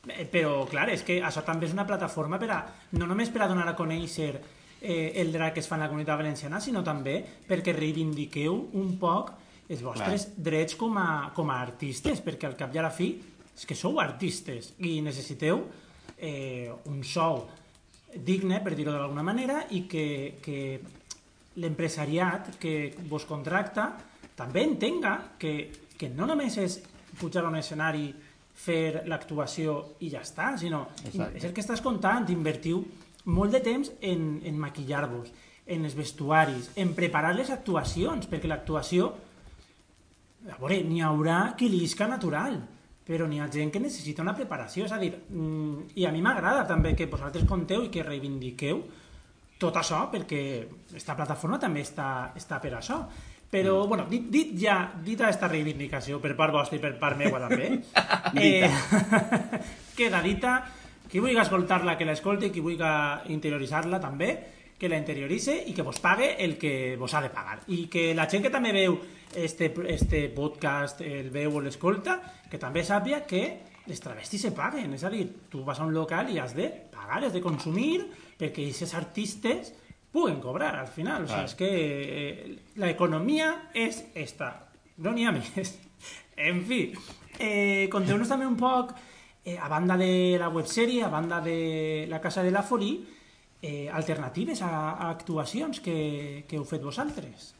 [0.07, 2.61] Eh, Però, clar, és que això també és una plataforma per a,
[2.95, 4.29] no només per a donar a conèixer
[4.79, 8.93] eh, el drag que es fa en la comunitat valenciana, sinó també perquè reivindiqueu un
[9.01, 9.33] poc
[9.67, 13.09] els vostres drets com a, com a artistes, perquè al cap i a la fi
[13.51, 15.65] és que sou artistes i necessiteu
[16.17, 17.43] eh, un sou
[18.15, 20.79] digne, per dir-ho d'alguna manera, i que, que
[21.59, 23.91] l'empresariat que vos contracta
[24.37, 26.79] també entenga que, que no només és
[27.17, 28.11] pujar a un escenari,
[28.57, 31.37] fer l'actuació i ja està, sinó Exacte.
[31.37, 32.81] és el que estàs contant, invertiu
[33.27, 35.29] molt de temps en, en maquillar-vos,
[35.67, 39.11] en els vestuaris, en preparar les actuacions, perquè l'actuació,
[40.47, 42.57] a veure, n'hi haurà qui li isca natural,
[43.07, 46.23] però n'hi ha gent que necessita una preparació, és a dir, mm, i a mi
[46.23, 48.81] m'agrada també que vosaltres conteu i que reivindiqueu
[49.57, 50.41] tot això, perquè
[50.95, 53.01] esta plataforma també està, està per això.
[53.51, 57.39] Però, bueno, dit, dit ja, dit aquesta reivindicació per part vostra i per part meva
[57.39, 57.69] també,
[58.43, 58.67] eh,
[59.97, 60.57] queda dita,
[61.07, 64.31] qui vulgui escoltar-la que l'escolti, qui vulgui interioritzar-la també,
[64.77, 67.61] que la interioritze i que vos pague el que vos ha de pagar.
[67.73, 68.99] I que la gent que també veu
[69.33, 72.19] este, este podcast, el veu o l'escolta,
[72.51, 73.43] que també sàpia que
[73.87, 74.93] les travestis se paguen.
[74.93, 78.03] És a dir, tu vas a un local i has de pagar, has de consumir,
[78.37, 79.73] perquè aquests artistes
[80.17, 81.25] puguen cobrar al final.
[81.27, 81.43] O Ah.
[81.45, 84.49] és que eh, la economia és esta.
[84.97, 85.75] No n'hi ha més.
[86.37, 86.93] En fi,
[87.39, 88.95] eh, conteu-nos també un poc,
[89.45, 92.91] eh, a banda de la websèrie, a banda de la Casa de la Forí,
[93.61, 97.53] eh, alternatives a, a actuacions que, que heu fet vosaltres.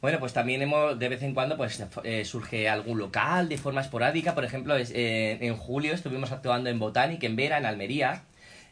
[0.00, 3.80] Bueno, pues también hemos, de vez en cuando, pues eh, surge algún local de forma
[3.82, 4.34] esporádica.
[4.34, 8.22] Por ejemplo, es, eh, en julio estuvimos actuando en Botanic, en Vera, en Almería.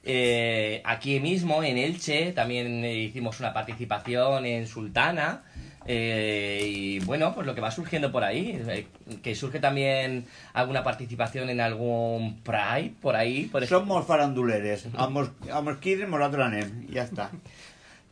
[0.09, 5.43] Eh, aquí mismo, en Elche, también eh, hicimos una participación en Sultana.
[5.89, 8.87] Eh, y bueno, pues lo que va surgiendo por ahí, eh,
[9.23, 13.79] que surge también alguna participación en algún Pride, por ahí, por ejemplo.
[13.81, 14.87] Som molt faranduleres.
[14.95, 16.73] Amb els, amb els quidres nosaltres anem.
[16.95, 17.29] Ja està.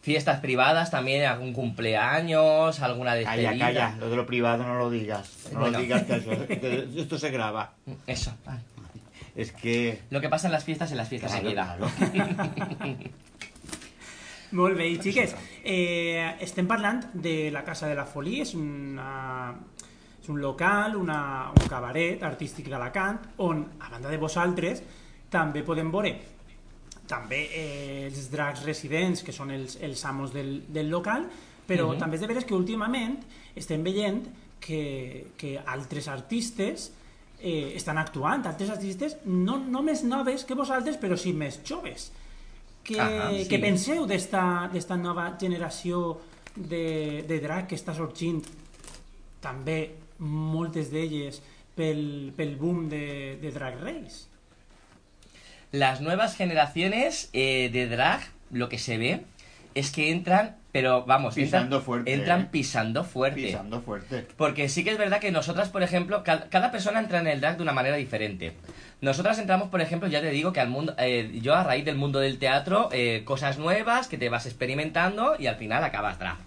[0.04, 3.50] Fiestas privadas también, algún cumpleaños, alguna despedida.
[3.50, 3.96] Calla, calla.
[3.98, 5.48] Lo de lo privado no lo digas.
[5.52, 5.78] No Bueno.
[5.78, 7.72] lo digas que, eso- que esto se graba.
[8.06, 8.34] Eso.
[8.44, 8.60] vale.
[9.36, 10.00] Es que...
[10.10, 11.76] Lo que pasa en las fiestas, en las fiestas se Claro, queda.
[11.76, 13.08] claro.
[14.54, 15.32] Molt bé, i xiques,
[15.66, 19.50] eh, estem parlant de la Casa de la Folia, és, una,
[20.20, 21.16] és un local, una,
[21.50, 24.84] un cabaret artístic d'Alacant, on, a banda de vosaltres,
[25.32, 26.14] també podem veure
[27.10, 31.26] també eh, els dracs residents, que són els, els amos del, del local,
[31.66, 31.98] però Mhm.
[31.98, 33.18] també és de veres que últimament
[33.56, 34.22] estem veient
[34.60, 36.92] que, que altres artistes
[37.44, 42.08] eh, estan actuant, altres artistes no, no més noves que vosaltres, però sí més joves.
[42.84, 43.46] Què, Ahà, sí.
[43.52, 46.20] què penseu d'esta nova generació
[46.56, 48.40] de, de drag que està sorgint
[49.44, 49.78] també
[50.24, 51.40] moltes d'elles
[51.76, 54.30] pel, pel boom de, de Drag Race?
[55.74, 59.24] Las nuevas generaciones eh, de drag, lo que se ve
[59.74, 62.48] es que entran, pero vamos, Pisando entran, fuerte, entran ¿eh?
[62.50, 63.42] pisando fuerte.
[63.42, 64.26] Pisando fuerte.
[64.36, 67.40] Porque sí que es verdad que nosotras, por ejemplo, ca- cada, persona entra en el
[67.40, 68.54] drag de una manera diferente.
[69.00, 71.94] Nosotras entramos, por ejemplo, ya te digo que al mundo, eh, yo a raíz del
[71.94, 76.38] mundo del teatro, eh, cosas nuevas que te vas experimentando y al final acabas drag.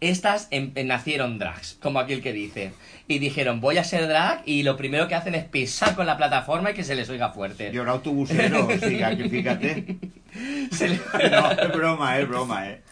[0.00, 2.72] Estas em- eh, nacieron drags, como aquel que dice.
[3.06, 6.16] Y dijeron, voy a ser drag y lo primero que hacen es pisar con la
[6.16, 7.70] plataforma y que se les oiga fuerte.
[7.72, 9.98] Yo era autobusero, o sea, que fíjate.
[10.72, 12.82] Se le- No, es broma, es broma, eh.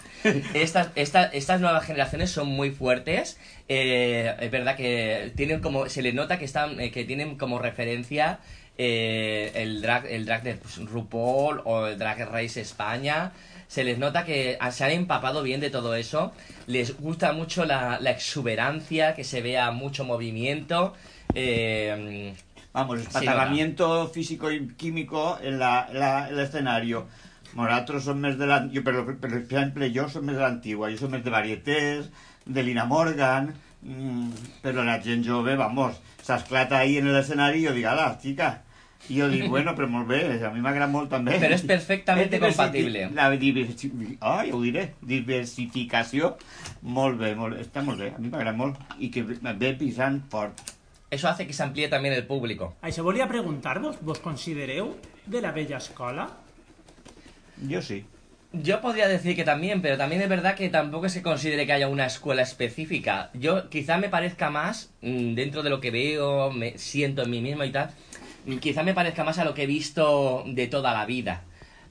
[0.55, 3.39] Estas, esta- estas nuevas generaciones son muy fuertes.
[3.69, 5.89] eh, es verdad que tienen como.
[5.89, 6.81] Se les nota que están.
[6.81, 8.39] eh, que tienen como referencia
[8.79, 13.33] eh, el drag, el drag de pues, RuPaul o el Drag Race España.
[13.69, 16.33] Se les nota que se han empapado bien de todo eso.
[16.69, 20.95] Les gusta mucho la, la exuberancia, que se vea mucho movimiento.
[21.35, 22.35] eh,
[22.73, 27.07] Vamos, Sí, espatarramiento físico y químico en, la, en la- en el escenario.
[27.57, 28.69] Nosotros son más de la...
[28.71, 30.91] Yo, pero, pero, por ejemplo, yo soy más de la antigua.
[30.91, 32.11] Yo soy más de varietés,
[32.45, 33.55] de Lina Morgan...
[33.83, 34.31] mm,
[34.63, 38.63] pero la gent jove, vamos, s'esclata ahí en el escenario y yo digo, ala, chica.
[39.09, 41.37] I jo dic, bueno, però molt bé, a mi m'agrada molt també.
[41.39, 43.05] Però és perfectament compatible.
[43.15, 43.93] La diversi...
[44.19, 44.89] Ah, ja ho diré.
[45.07, 46.33] Diversificació,
[46.83, 48.09] molt bé, molt, està molt bé.
[48.17, 48.81] A mi m'agrada molt.
[48.99, 50.65] I que ve pisant fort.
[51.09, 52.75] eso hace que se amplíe también el público.
[52.83, 56.27] Això volia preguntar-vos, vos considereu de la vella escola?
[57.71, 58.05] Jo sí.
[58.53, 61.89] Yo podría decir que también, pero también es verdad que tampoco se considere que haya
[61.89, 63.31] una escuela específica.
[63.35, 67.41] Yo quizá me parezca más, mm, dentro de lo que veo, me siento en mí
[67.43, 67.91] mismo y tal,
[68.47, 71.43] mm, quizá me parezca más a lo que he visto de toda la vida.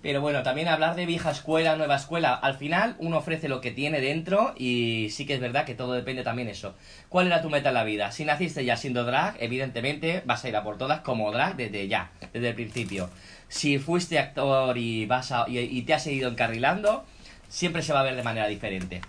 [0.01, 3.71] Pero bueno, también hablar de vieja escuela, nueva escuela, al final uno ofrece lo que
[3.71, 6.75] tiene dentro y sí que es verdad que todo depende también eso.
[7.09, 8.11] ¿Cuál era tu meta en la vida?
[8.11, 11.87] Si naciste ya siendo drag, evidentemente vas a ir a por todas como drag desde
[11.87, 13.09] ya, desde el principio.
[13.49, 17.05] Si fuiste actor y, vas a- y, y te has seguido encarrilando,
[17.49, 19.01] siempre se va a ver de manera diferente.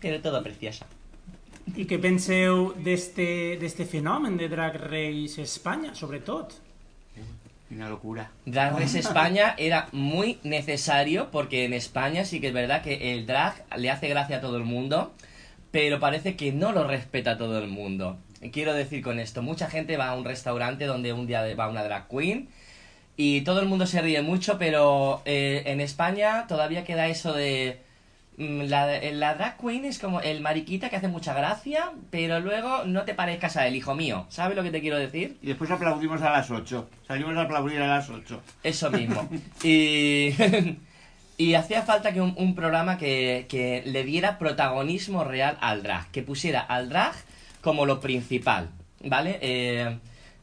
[0.00, 0.84] Pero todo precioso.
[1.76, 6.54] I què penseu d'este d'este fenomen de Drag Race Espanya, sobretot?
[7.70, 8.30] Una locura.
[8.46, 13.26] Drag Race España era muy necesario porque en España sí que es verdad que el
[13.26, 15.12] drag le hace gracia a todo el mundo,
[15.70, 18.16] pero parece que no lo respeta todo el mundo.
[18.50, 21.84] Quiero decir con esto, mucha gente va a un restaurante donde un día va una
[21.84, 22.48] drag queen
[23.20, 27.80] y todo el mundo se ríe mucho, pero eh, en España todavía queda eso de
[28.36, 32.84] mm, la, la drag queen es como el mariquita que hace mucha gracia, pero luego
[32.84, 34.26] no te parezcas a él, hijo mío.
[34.28, 35.36] ¿Sabes lo que te quiero decir?
[35.42, 36.88] Y después aplaudimos a las 8.
[37.08, 38.40] Salimos a aplaudir a las 8.
[38.62, 39.28] Eso mismo.
[39.64, 40.32] y,
[41.38, 46.08] y hacía falta que un, un programa que, que le diera protagonismo real al drag,
[46.12, 47.14] que pusiera al drag
[47.62, 48.68] como lo principal,
[49.02, 49.40] ¿vale?
[49.42, 49.98] Eh,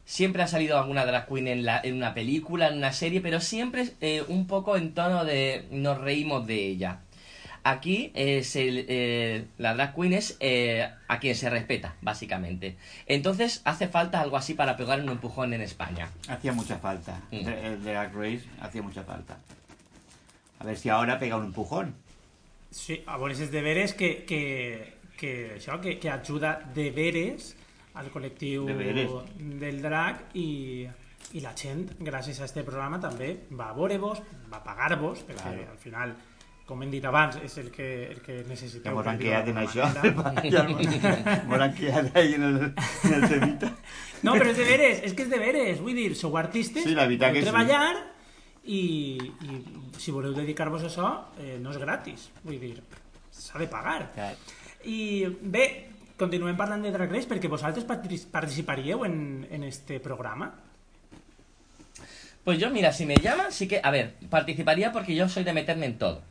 [0.06, 3.40] siempre ha salido alguna drag queen en, la, en una película, en una serie, pero
[3.40, 7.00] siempre eh, un poco en tono de nos reímos de ella.
[7.64, 12.76] Aquí es el, eh, la drag queen es eh, a quien se respeta, básicamente.
[13.06, 16.08] Entonces hace falta algo así para pegar un empujón en España.
[16.28, 17.20] Hacía mucha falta.
[17.32, 17.48] Mm.
[17.48, 19.36] El Drag Race hacía mucha falta.
[20.60, 21.94] A ver si ahora pega un empujón.
[22.70, 27.54] Sí, a veure, és deberes que, que, que, que, que ajuda deberes
[27.96, 29.10] al col·lectiu Deberes.
[29.60, 30.86] del drac i,
[31.32, 34.20] i la gent, gràcies a este programa, també va a veure-vos,
[34.52, 35.70] va a pagar-vos, perquè Claro.
[35.72, 36.12] al final,
[36.66, 38.92] com hem dit abans, és el que, el que Que necessiteu.
[38.92, 39.86] hemos per han quedado en això.
[40.04, 42.56] Hemos han quedado ahí en el,
[43.04, 43.72] en el temita.
[44.22, 47.32] No, però és deberes, és que és deberes, vull dir, sou artistes, Sí, la veritat
[47.34, 47.48] que sí.
[47.50, 47.94] treballar
[48.64, 48.80] i,
[49.46, 49.58] i
[50.02, 52.80] si voleu dedicar-vos a això, eh, no és gratis, vull dir,
[53.30, 54.10] s'ha de pagar.
[54.14, 54.32] Clar.
[54.86, 55.66] I bé,
[56.16, 60.54] continuem parlant de Drag Race perquè vosaltres partic- participaríeu en, en este programa.
[62.44, 65.52] Pues yo, mira, si me llaman, sí que, a ver, participaría porque yo soy de
[65.52, 66.22] meterme en todo.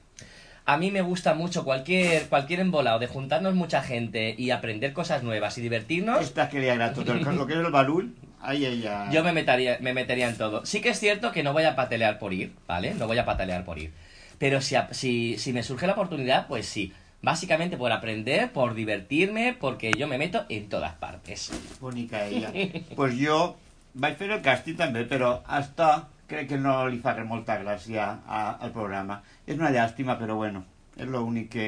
[0.67, 5.21] A mí me gusta mucho cualquier, cualquier embolado de juntarnos mucha gente y aprender cosas
[5.23, 6.21] nuevas y divertirnos.
[6.21, 7.13] Esta que le agrada todo.
[7.13, 9.11] Lo que es el balul, ahí ella.
[9.11, 10.65] Yo me metería, me metería en todo.
[10.65, 12.95] Sí que es cierto que no voy a patalear por ir, ¿vale?
[12.95, 13.91] No voy a patalear por ir.
[14.39, 16.93] Pero si, si, si me surge la oportunidad, pues sí.
[17.25, 21.49] Básicamente por aprender, por divertirme, porque yo me meto en todas partes.
[21.81, 22.51] Bonica ella.
[22.95, 23.55] Pues jo
[23.95, 25.87] vaig fer el càsting també, però hasta
[26.29, 29.23] crec que no li faré molta gràcia a, al programa.
[29.47, 30.61] És una llàstima, però bueno,
[30.97, 31.67] és l'únic que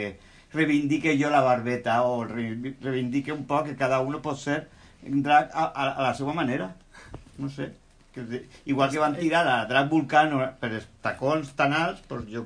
[0.54, 4.60] reivindique jo la barbeta o re- reivindique un poc que cada uno pot ser
[5.02, 6.76] drag a, a, a la seva manera.
[7.42, 7.72] No sé.
[8.18, 12.46] Que, igual que van tirar a drag vulcano per els tacons tan alts, doncs jo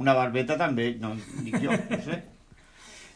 [0.00, 2.20] una barbeta també, no dic jo, no sé.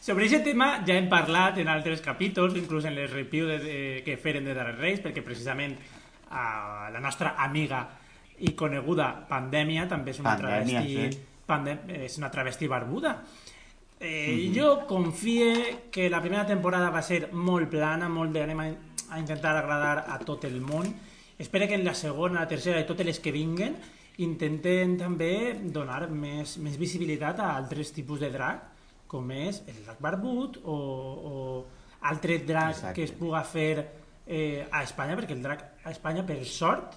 [0.05, 3.77] Sobre aquest tema ja hem parlat en altres capítols, inclús en les reviews de, de,
[4.05, 5.73] que feren de Drag Race, perquè precisament
[6.29, 7.81] a la nostra amiga
[8.45, 11.25] i coneguda Pandèmia també és una Pandèmia, travesti sí.
[11.47, 13.15] pandè és una travesti barbuda.
[13.99, 18.69] Eh, Jo confie que la primera temporada va ser molt plana, molt de anem a,
[19.09, 20.91] a intentar agradar a tot el món.
[21.37, 23.75] Espero que en la segona, la tercera i totes les que vinguen
[24.23, 28.61] intenten també donar més, més visibilitat a altres tipus de drag,
[29.11, 31.33] com és el drag barbut o, o
[32.07, 32.93] altre drag Exacte.
[32.95, 33.73] que es puga fer
[34.25, 36.95] eh, a Espanya, perquè el drag a Espanya, per sort,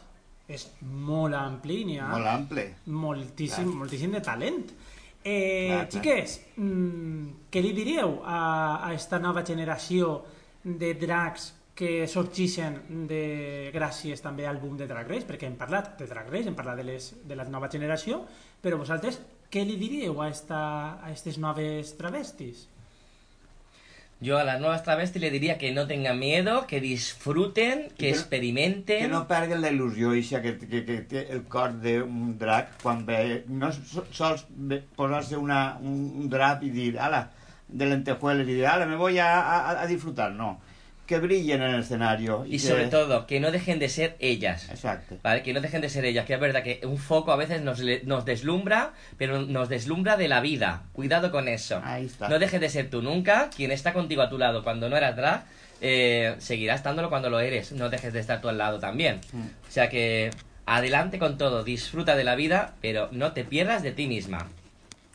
[0.48, 2.64] és molt ampli, n'hi ha Molt ample.
[2.86, 3.76] moltíssim, Clar.
[3.82, 4.70] moltíssim de talent.
[5.18, 5.90] Eh, Clar, clar.
[5.92, 8.38] xiques, mm, què li diríeu a,
[8.86, 10.22] a esta nova generació
[10.62, 15.26] de drags que sorgeixen de, gràcies també al boom de Drag Race?
[15.28, 18.24] Perquè hem parlat de Drag Race, hem parlat de, les, de la nova generació,
[18.64, 20.58] però vosaltres què li diríeu a, esta,
[20.98, 22.66] a estes noves travestis?
[24.20, 28.10] Yo a las nuevas travestis le diría que no tengan miedo, que disfruten, que que-
[28.10, 29.02] experimenten.
[29.04, 33.04] Que no perden la il·lusió ixa que, que, que té el cor d'un drac quan
[33.06, 34.42] ve, no so- sols
[34.98, 37.28] posar-se una, un, un drap i dir, ala,
[37.68, 40.56] de lentejuelas y dir, ala, me voy a, a, a disfrutar, no.
[41.08, 42.44] Que brillen en el escenario.
[42.44, 44.68] Y que- sobre todo, que no dejen de ser ellas.
[44.68, 45.16] Exacto.
[45.22, 45.42] ¿Vale?
[45.42, 47.80] Que no dejen de ser ellas, que es verdad que un foco a veces nos,
[48.04, 50.82] nos deslumbra, pero nos deslumbra de la vida.
[50.92, 51.80] Cuidado con eso.
[51.82, 52.28] Ahí está.
[52.28, 53.48] No dejes de ser tú nunca.
[53.56, 55.44] Quien está contigo a tu lado cuando no eras drag,
[55.80, 57.72] eh, seguirá estándolo cuando lo eres.
[57.72, 59.22] No dejes de estar tú al lado también.
[59.32, 59.46] Mm.
[59.66, 60.30] O sea que
[60.66, 64.46] adelante con todo, disfruta de la vida, pero no te pierdas de ti misma.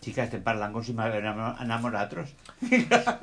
[0.01, 2.33] Chicas, estem parlant com si m'anam nosaltres.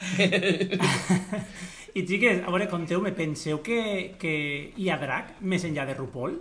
[1.94, 4.34] I xiques, a veure, conteu-me, penseu que, que
[4.76, 6.38] hi ha drag més enllà de RuPaul?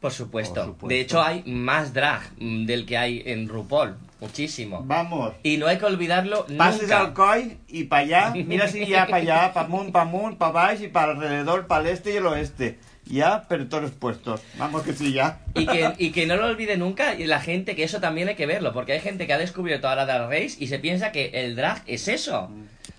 [0.00, 0.54] Por supuesto.
[0.54, 0.88] Por supuesto.
[0.88, 3.96] De hecho, hay más drag del que hay en RuPaul.
[4.20, 4.82] Muchísimo.
[4.84, 5.34] Vamos.
[5.42, 7.00] Y no hay que olvidarlo Passes nunca.
[7.00, 10.50] al coll y para allá, mira si ya para allá, para amunt, para amunt, para
[10.50, 12.78] abajo y para alrededor, para el este y el oeste.
[13.06, 14.40] Ya, pero todos puestos.
[14.58, 15.40] Vamos que sí, ya.
[15.54, 18.34] Y que, y que no lo olvide nunca y la gente, que eso también hay
[18.34, 21.30] que verlo, porque hay gente que ha descubierto ahora Drag Race y se piensa que
[21.34, 22.50] el drag es eso.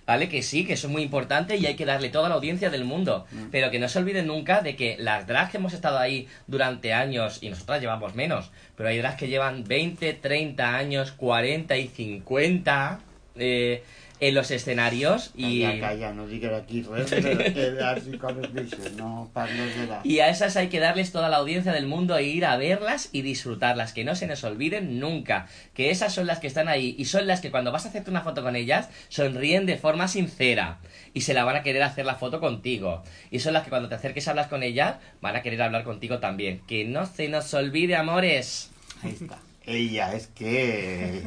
[0.05, 0.29] ¿Vale?
[0.29, 2.85] Que sí, que eso es muy importante y hay que darle toda la audiencia del
[2.85, 3.25] mundo.
[3.51, 6.93] Pero que no se olviden nunca de que las drags que hemos estado ahí durante
[6.93, 11.89] años, y nosotras llevamos menos, pero hay drags que llevan 20, 30 años, 40 y
[11.89, 12.99] 50.
[13.35, 13.83] eh,
[14.19, 15.61] en los escenarios y...
[15.61, 17.11] Calla, calla, no digues aquí res
[18.97, 19.99] no de.
[20.03, 23.09] Y a esas hay que darles toda la audiencia del mundo e ir a verlas
[23.11, 26.95] y disfrutarlas, que no se nos olviden nunca, que esas son las que están ahí
[26.97, 30.07] y son las que cuando vas a hacerte una foto con ellas sonríen de forma
[30.07, 30.79] sincera
[31.13, 33.03] y se la van a querer hacer la foto contigo.
[33.31, 35.83] Y son las que cuando te acerques a hablar con ellas van a querer hablar
[35.83, 36.61] contigo también.
[36.67, 38.71] Que no se nos olvide, amores.
[39.03, 39.37] Ahí està.
[39.67, 41.23] Ella, és que...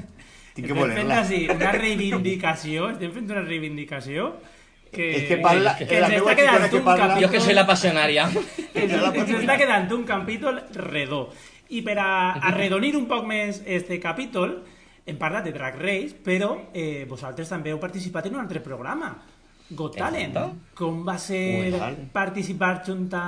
[0.54, 1.20] Tinc que Estem fent voler-la.
[1.20, 4.32] així una reivindicació, estem fent una reivindicació
[4.90, 5.06] que...
[5.20, 5.76] És que parla...
[5.78, 7.06] que la ens està quedant que un parla...
[7.06, 8.26] capítol- Yo que soy la pasionaria.
[8.74, 11.22] que ens, ens està quedant un capítol redó.
[11.70, 12.08] I per a
[12.50, 14.56] arredonir un poc més este capítol,
[15.06, 19.12] hem parlat de Drag Race, però eh, vosaltres també heu participat en un altre programa,
[19.70, 20.34] Got Talent.
[20.74, 21.70] Com va ser
[22.12, 23.26] participar junt a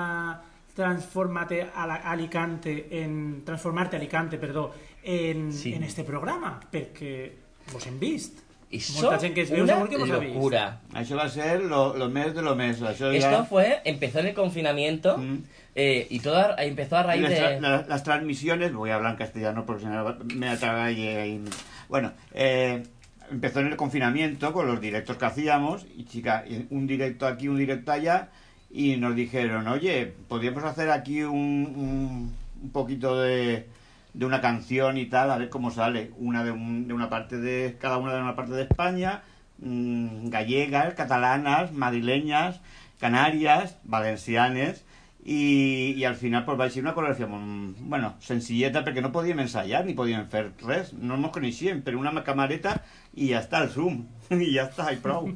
[0.74, 5.74] Transformate a la- Alicante en Transformarte Alicante, perdó, en, Sí.
[5.74, 7.32] en este programa, perquè
[7.72, 8.38] vos hem vist.
[8.70, 10.34] Y Molta gent que es veu una segur que vos ha vist.
[10.34, 10.80] locura.
[10.94, 12.80] Això va ser lo, lo més de lo més.
[12.80, 13.44] Això Esto ja...
[13.44, 15.42] fue, empezó en el confinamiento Mm.
[15.74, 17.60] eh, y todo a- empezó a raíz las, de...
[17.60, 21.44] la- las transmisiones, voy a hablar en castellano porque si no me atragalle ahí.
[21.90, 22.82] Bueno, eh,
[23.30, 27.48] empezó en el confinamiento con los directos que hacíamos y chica, y un directo aquí,
[27.48, 28.30] un directo allá
[28.70, 33.66] y nos dijeron, oye, podríamos hacer aquí un, un, un poquito de,
[34.14, 36.10] de una canción y tal, a ver cómo sale.
[36.18, 39.22] Una de, un- de una parte de, cada una de una parte de España,
[39.58, 42.60] mm, gallegas, catalanas, madrileñas,
[43.00, 44.84] canarias, valencianes,
[45.24, 49.84] i al final pues, va ser una coreografia molt, bueno, senzilleta perquè no podíem ensayar
[49.86, 52.72] ni podíem fer res, no ens coneixíem, però una camareta
[53.14, 54.00] i ja està el Zoom,
[54.34, 55.30] i ja està, i prou.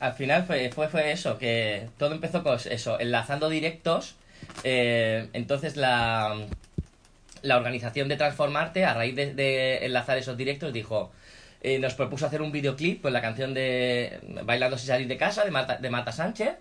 [0.00, 4.16] Al final fue, fue, fue eso, que todo empezó con eso, enlazando directos.
[4.64, 6.34] eh, entonces la,
[7.42, 11.12] la organización de Transformarte, a raíz de, de enlazar esos directos, dijo,
[11.62, 15.44] eh, nos propuso hacer un videoclip con la canción de Bailando sin salir de casa
[15.44, 16.54] de Marta, de Marta Sánchez.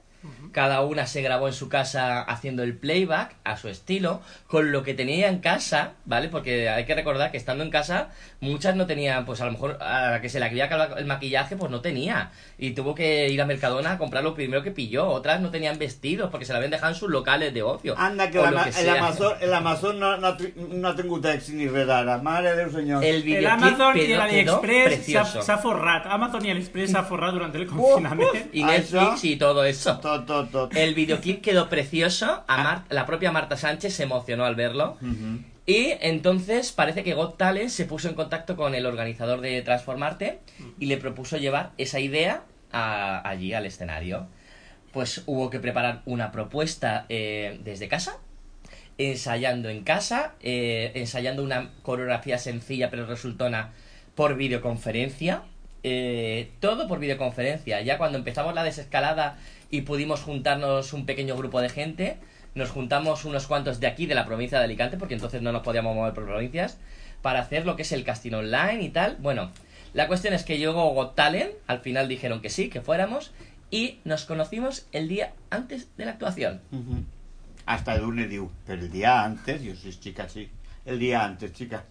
[0.52, 4.84] Cada una se grabó en su casa haciendo el playback a su estilo, con lo
[4.84, 6.28] que tenía en casa, ¿vale?
[6.28, 8.10] Porque hay que recordar que estando en casa,
[8.42, 11.06] muchas no tenían, pues a lo mejor a la que se le había acabado el
[11.06, 12.32] maquillaje, pues no tenía.
[12.58, 15.08] Y tuvo que ir a Mercadona a comprar lo primero que pilló.
[15.08, 17.96] Otras no tenían vestidos porque se la habían dejado en sus locales de ocio.
[17.98, 18.96] Anda, que la, que sea.
[18.96, 22.56] l'Amazon el Amazon no, no, ha no ha tingut èxit ni res d'ara, mare de
[22.64, 23.04] Déu senyor.
[23.04, 25.42] El El videoclip Amazon i quedó- quedó l'AliExpress s'ha precioso.
[25.42, 26.06] s'ha forrat.
[26.08, 28.54] Amazon i AliExpress s'ha forrat durant el confinament.
[28.54, 29.28] Y Ah, Netflix eso.
[29.28, 29.98] y todo eso.
[30.00, 30.76] Tot, tot, tot.
[30.76, 32.44] El videoclip quedó precioso.
[32.48, 32.56] Ah.
[32.60, 34.98] A Mar- la propia Marta Sánchez se emocionó al verlo.
[35.02, 35.46] Mhm.
[35.70, 40.40] Y entonces parece que Got Talent se puso en contacto con el organizador de Transformarte
[40.80, 44.28] y le propuso llevar esa idea a- allí al escenario.
[44.92, 48.18] Pues hubo que preparar una propuesta eh, desde casa,
[48.98, 53.72] ensayando en casa, eh, ensayando una coreografía sencilla pero resultona
[54.16, 55.44] por videoconferencia.
[55.84, 57.80] eh, todo por videoconferencia.
[57.82, 59.38] Ya cuando empezamos la desescalada
[59.72, 62.18] y pudimos juntarnos un pequeño grupo de gente,
[62.56, 65.64] nos juntamos unos cuantos de aquí, de la provincia de Alicante, porque entonces no nos
[65.64, 66.78] podíamos mover por provincias,
[67.22, 69.18] para hacer lo que es el casting online y tal.
[69.20, 69.52] Bueno,
[69.94, 73.32] la cuestión es que llegó Got Talent, al final dijeron que sí, que fuéramos,
[73.72, 76.62] y nos conocimos el día antes de la actuación.
[77.66, 78.28] Hasta el lunes
[78.66, 80.50] però el dia antes, jo sí, xica, sí,
[80.86, 81.84] el dia antes, xica,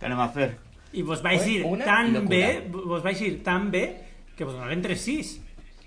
[0.00, 0.54] què anem a fer?
[0.96, 2.36] I vos vais Fue ir tan locura.
[2.36, 3.84] bé, vos vais ir tan bé,
[4.36, 5.00] que vos tres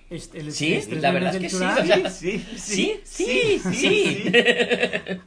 [0.10, 4.24] els- Sí, la verdad es que sí, sea, Sí, Sí, sí, sí.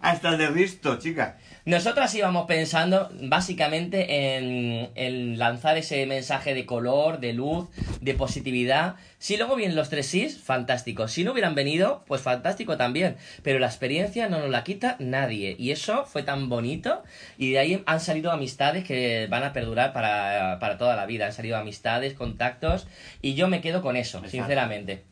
[0.01, 1.39] Hasta el de Risto, chica.
[1.65, 7.69] Nosotras íbamos pensando básicamente en, en lanzar ese mensaje de color, de luz,
[8.01, 8.97] de positividad.
[9.19, 11.07] Si luego vienen los tres sís, fantástico.
[11.07, 13.17] Si no hubieran venido, pues fantástico también.
[13.45, 15.55] Pero la experiencia no nos la quita nadie.
[15.57, 17.05] Y eso fue tan bonito.
[17.39, 21.27] Y de ahí han salido amistades que van a perdurar para, para toda la vida.
[21.27, 22.89] Han salido amistades, contactos.
[23.21, 24.31] Y yo me quedo con eso, Exacto.
[24.37, 25.05] sinceramente.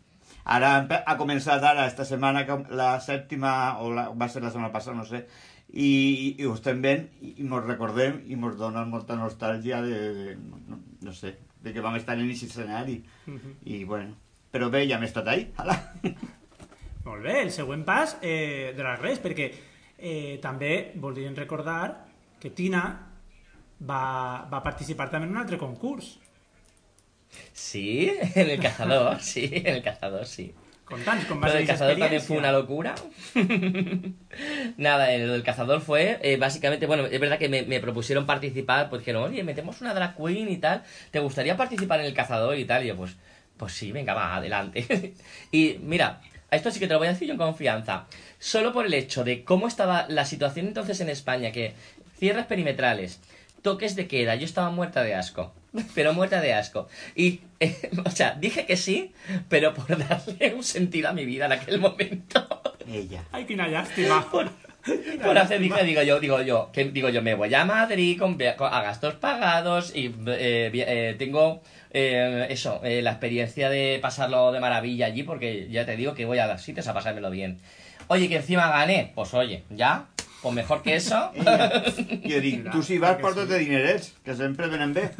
[0.51, 4.49] Ara empe- ha començat ara, esta setmana, com la sèptima, o la, va ser la
[4.51, 5.27] setmana passada, no sé,
[5.73, 10.01] i, i ho estem veient, i, i mos recordem, i mos dona molta nostàlgia de,
[10.17, 10.35] de
[10.67, 12.99] no, no sé, de que vam estar en aquest escenari.
[13.65, 14.17] I, bueno,
[14.51, 15.77] però bé, ja hem estat ahí, ala.
[17.07, 19.51] Molt bé, el següent pas eh, de Drag Race, perquè
[19.97, 22.09] eh, també voldríem recordar
[22.41, 22.83] que Tina
[23.81, 24.03] va,
[24.51, 26.17] va participar també en un altre concurs.
[27.53, 30.51] Sí, en el cazador, sí, en el cazador, sí.
[30.91, 32.95] Va Lo del cazador también fue una locura.
[34.77, 38.27] Nada, eh, lo del cazador fue, eh, básicamente, bueno, es verdad que me, me propusieron
[38.27, 42.15] participar, pues dijeron, oye, metemos una drag queen y tal, ¿te gustaría participar en el
[42.15, 42.85] cazador y tal?
[42.85, 43.17] Y yo, pues,
[43.57, 45.15] pues sí, venga, va, adelante.
[45.53, 46.21] y mira,
[46.51, 48.07] a esto sí que te lo voy a decir yo en confianza.
[48.39, 51.75] Solo por el hecho de cómo estaba la situación entonces en España, que
[52.19, 53.21] cierres perimetrales,
[53.63, 54.35] toques de queda.
[54.35, 55.53] Yo estaba muerta de asco.
[55.95, 56.89] Pero muerta de asco.
[57.15, 59.13] Y, eh, o sea, dije que sí,
[59.49, 62.63] pero por darle un sentido a mi vida en aquel momento.
[62.91, 63.23] Ella.
[63.33, 64.27] Ay, quina llàstima.
[65.23, 68.39] Por hacer, dije, digo yo, digo yo, que digo yo, me voy a Madrid con,
[68.41, 74.61] a gastos pagados y eh, eh, tengo eh, eso, eh, la experiencia de pasarlo de
[74.61, 77.59] maravilla allí, porque ya te digo que voy a los sitios a pasármelo bien.
[78.07, 80.07] Oye, que encima gané, pues oye, ya,
[80.43, 81.31] pues mejor que eso.
[81.35, 81.83] Ella.
[82.25, 83.65] Jo dic, tu si vas que porta't sí.
[83.65, 85.11] dinerets, que sempre venen bé.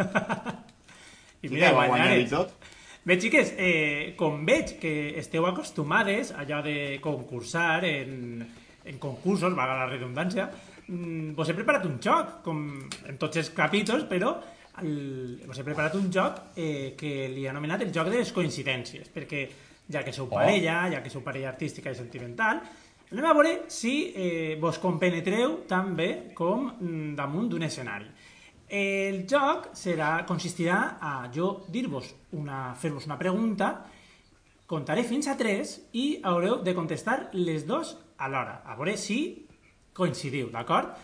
[1.43, 2.31] I mira, que va guanyar i guanyares.
[2.31, 2.57] tot.
[3.05, 8.45] Bé, xiques, eh, com veig que esteu acostumades allò de concursar en,
[8.85, 10.51] en concursos, valga la redundància,
[10.87, 12.61] mm, vos he preparat un joc, com
[13.09, 14.35] en tots els capítols, però
[14.83, 18.33] el, vos he preparat un joc eh, que li he anomenat el joc de les
[18.37, 19.47] coincidències, perquè
[19.91, 22.61] ja que sou parella, ja que sou parella artística i sentimental,
[23.11, 28.07] anem a veure si eh, vos compenetreu tan bé com mm, damunt d'un escenari.
[28.71, 33.73] El joc serà, consistirà a jo dir-vos una, fer-vos una pregunta,
[34.71, 39.49] contaré fins a 3 i haureu de contestar les dos alhora, a veure si
[39.93, 40.95] coincidiu, d'acord?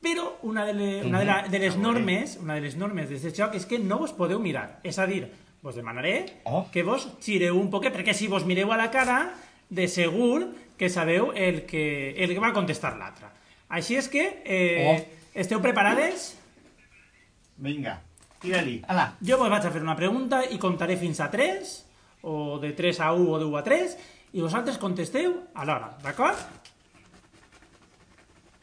[0.00, 3.42] Però una de, les, una de, la, de les normes, una de les normes d'aquest
[3.42, 5.26] joc és que no vos podeu mirar, és a dir,
[5.60, 6.14] vos demanaré
[6.46, 6.68] Oh.
[6.72, 9.34] que vos gireu un poquet, perquè si vos mireu a la cara,
[9.70, 10.48] de segur
[10.80, 13.28] que sabeu el que, el que va contestar l'altre.
[13.68, 14.94] Així és que eh, Oh.
[15.36, 16.30] esteu preparades?
[17.60, 17.98] Vinga,
[18.40, 18.78] tira-li.
[19.20, 21.74] Jo vos vaig a fer una pregunta i contaré fins a 3,
[22.24, 23.98] o de 3 a 1 o de 1 a 3,
[24.32, 26.40] i vosaltres contesteu alhora, d'acord?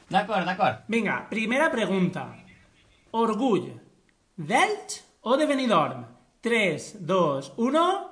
[0.10, 0.84] D'acord, d'acord.
[0.88, 2.26] Vinga, primera pregunta.
[3.12, 3.70] Orgull,
[4.38, 6.06] d'Elx o de Benidorm?
[6.42, 8.07] 3, 2, 1...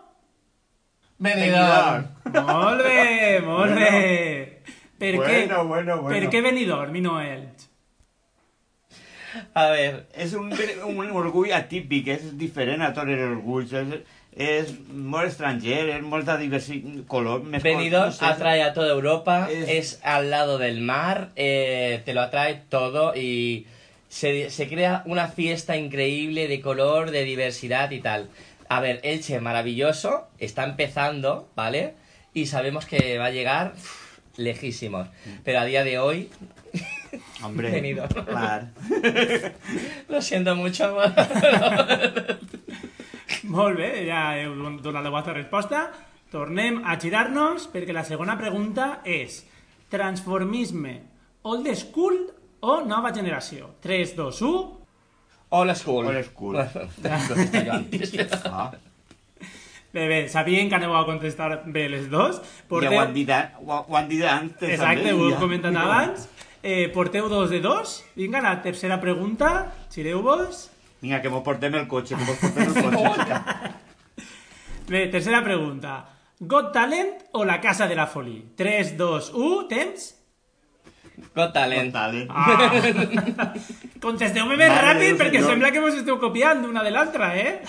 [1.18, 2.07] Benidorm.
[2.34, 3.76] Molt bé, molt Bueno.
[3.76, 4.61] bé.
[4.99, 5.47] Per què?
[5.47, 6.09] Bueno, bueno, bueno.
[6.09, 7.70] Per què Benidorm i no Elx?
[9.53, 10.51] A ver, És un,
[10.88, 13.74] un orgull atípic, és diferent a tots els orgulls.
[13.74, 13.97] És,
[14.36, 17.43] és molt estranger, és molta diversi color.
[17.43, 18.26] Més col- Benidorm no sé.
[18.26, 23.13] atrae a toda Europa, Es- es, al lado del mar, eh, te lo atrae todo
[23.16, 23.66] y
[24.09, 28.30] se, se crea una fiesta increíble de color, de diversidad y tal.
[28.76, 31.93] A ver, Elche, maravilloso, está empezando, ¿vale?
[32.34, 33.73] Y sabemos que va a llegar
[34.36, 35.07] lejísimos.
[35.45, 36.30] Pero a día de hoy,
[37.41, 37.95] Hombre,
[38.26, 38.71] clar.
[40.09, 40.93] lo siento mucho.
[43.43, 45.86] Molt bé, ja heu don- donat la vostra resposta.
[46.32, 49.45] Tornem a girar-nos perquè la segona pregunta és
[49.88, 50.97] transformisme
[51.47, 52.26] old school
[52.59, 53.78] o nova generació?
[53.80, 54.85] 3, 2, 1...
[55.56, 56.08] Old school.
[56.12, 56.56] Old school.
[58.51, 58.72] Ah,
[59.95, 62.41] Bé, bé, sabien que aneu a contestar bé les dos.
[62.68, 64.74] ja ho han dit, a- ho, ho han dit antes.
[64.76, 65.39] Exacte, també, ho he ja.
[65.39, 66.26] comentat abans.
[66.62, 68.01] Eh, porteu dos de dos.
[68.18, 69.72] Vinga, la tercera pregunta.
[69.93, 70.66] Gireu-vos.
[70.99, 73.39] Vinga, que mos portem el cotxe, que mos portem el cotxe.
[74.91, 75.95] Bé, tercera pregunta.
[76.39, 78.43] Got Talent o la Casa de la Folie?
[78.58, 80.12] 3, 2, 1, temps?
[81.34, 81.93] Got talent.
[81.93, 82.28] Vale.
[82.30, 83.53] Ah.
[84.02, 85.50] Contesteu-me més Mare ràpid del perquè senyor.
[85.52, 87.62] sembla que vos esteu copiant una de l'altra, eh?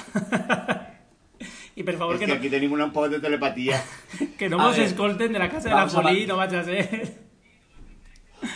[1.76, 3.82] I per favor És que que no, aquí tenim un poc de telepatia.
[4.38, 6.36] que no A vos ver, escolten de la Casa de la vamos a va- no
[6.36, 7.26] vaig a ser...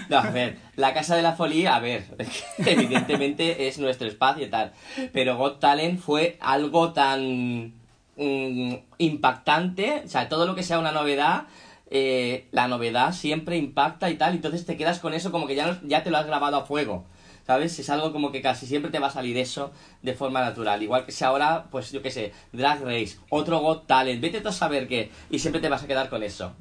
[0.08, 2.04] No, a ver, la Casa de la Folia, a ver,
[2.58, 4.72] evidentemente es nuestro espacio y tal.
[5.12, 7.72] Pero Got Talent fue algo tan
[8.16, 11.44] mm, impactante, o sea, todo lo que sea una novedad,
[11.90, 15.66] eh, la novedad siempre impacta y tal, entonces te quedas con eso como que ya,
[15.66, 17.06] no- ya te lo has grabado a fuego.
[17.50, 17.76] ¿Sabes?
[17.80, 19.72] Es algo como que casi siempre te va a salir eso
[20.02, 20.80] de forma natural.
[20.84, 24.50] Igual que si ahora, pues yo qué sé, Drag Race, otro Got Talent, vete tú
[24.50, 26.54] a saber qué, y siempre te vas a quedar con eso.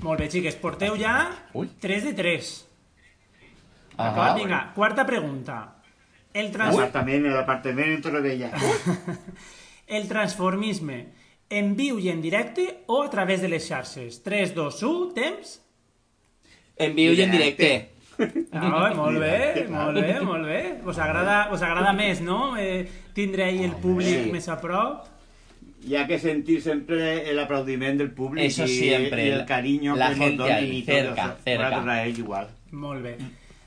[0.00, 1.14] Molt bé, xiques, porteu ja
[1.54, 1.70] Ui.
[1.80, 2.52] 3 de 3.
[3.96, 4.10] Ajá.
[4.10, 4.42] D'acord?
[4.42, 5.56] Vinga, quarta pregunta.
[6.34, 6.76] El, trans...
[6.76, 8.52] L'apartament, l'apartament en Torrevella.
[9.96, 11.06] el transformisme
[11.48, 14.20] en viu i en directe o a través de les xarxes?
[14.20, 15.60] 3, 2, 1, temps?
[16.76, 17.97] En vivo y en Directe.
[18.52, 20.60] Ah, molt bé, molt bé, molt bé.
[20.86, 22.56] Us agrada, us agrada més, no?
[22.58, 24.32] Eh, tindre ahí el públic Sí.
[24.32, 25.06] més a prop.
[25.86, 29.94] Hi ha que sentir sempre el aplaudiment del públic Eso i, siempre, i el cariño
[29.96, 31.42] la que nos donen i cerca, això.
[31.44, 32.02] cerca.
[32.04, 32.48] Ells igual.
[32.72, 33.16] Molt bé.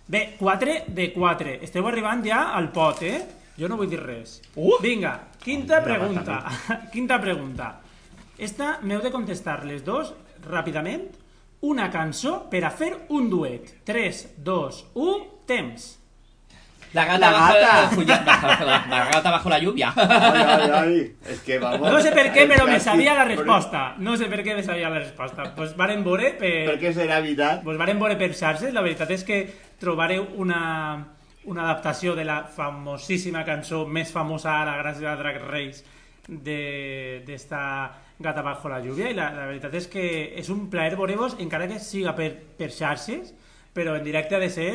[0.08, 1.56] Bé, 4 de 4.
[1.64, 3.22] Esteu arribant ja al pot, eh?
[3.58, 4.42] Jo no vull dir res.
[4.56, 4.76] Uh!
[4.82, 6.44] Vinga, quinta pregunta.
[6.92, 7.80] quinta pregunta.
[8.38, 10.14] Esta m'heu de contestar les dos
[10.50, 11.08] ràpidament.
[11.62, 13.68] Una cançó per a fer un duet.
[13.86, 15.98] 3, 2, 1, temps.
[16.94, 18.02] La gata, La bajo, gata.
[18.04, 19.94] La, bajo la, la gata bajo la lluvia.
[19.96, 20.96] Ai, ai, ai.
[21.32, 21.86] És que vamos...
[21.94, 23.84] No sé per què, però me sabia la resposta.
[24.04, 25.46] No sé per què me sabia la resposta.
[25.56, 26.52] Pues varen veure per...
[26.74, 27.62] Per què serà veritat?
[27.64, 29.40] Pues varen veure per xarxes, la veritat és que
[29.80, 30.60] trobareu una,
[31.46, 35.86] una adaptació de la famosíssima cançó més famosa ara gràcies a Drag Race
[36.28, 37.62] de- d'esta
[38.22, 40.06] Gata bajo la lluvia i la, la veritat és que
[40.40, 43.34] és un plaer veure-vos encara que siga per, per xarxes
[43.74, 44.74] però en directe ha de ser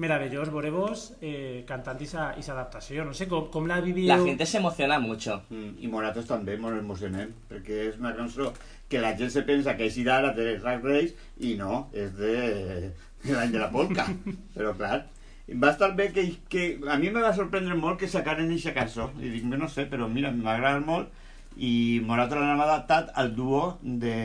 [0.00, 4.58] meravellós veure-vos eh, cantant aquesta adaptació no sé com, com la viviu La gente se
[4.58, 5.42] emociona mucho.
[5.50, 8.52] Mm, I nosaltres també ens emocionem, perquè és una cançó
[8.88, 12.92] que la gent se pensa que és d'ara de Drag Race i no, és de,
[13.24, 14.08] de l'any de la polca.
[14.56, 15.04] Però clar,
[15.48, 19.10] va estar bé que, que a mi me va sorprendre molt que sacaren aquesta cançó.
[19.20, 21.21] I dic, no sé, però mira, m'ha agradat molt
[21.56, 24.16] i nosaltres l'hem adaptat al duo de,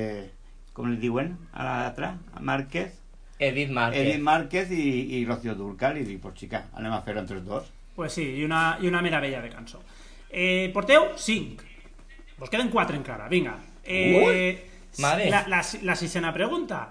[0.73, 2.95] com li diuen a l'altra, a Márquez,
[3.39, 4.01] Edith Márquez.
[4.01, 4.85] Edith Márquez i,
[5.19, 7.69] i Rocío Durcal i dic, pues xica, anem a fer-ho entre els dos.
[7.95, 9.81] Pues sí, i una, i una meravella de cançó.
[10.29, 11.63] Eh, porteu 5.
[12.37, 13.55] Vos queden 4 encara, vinga.
[13.83, 15.29] Eh, Ui, mare.
[15.29, 16.81] La, la, la sisena pregunta.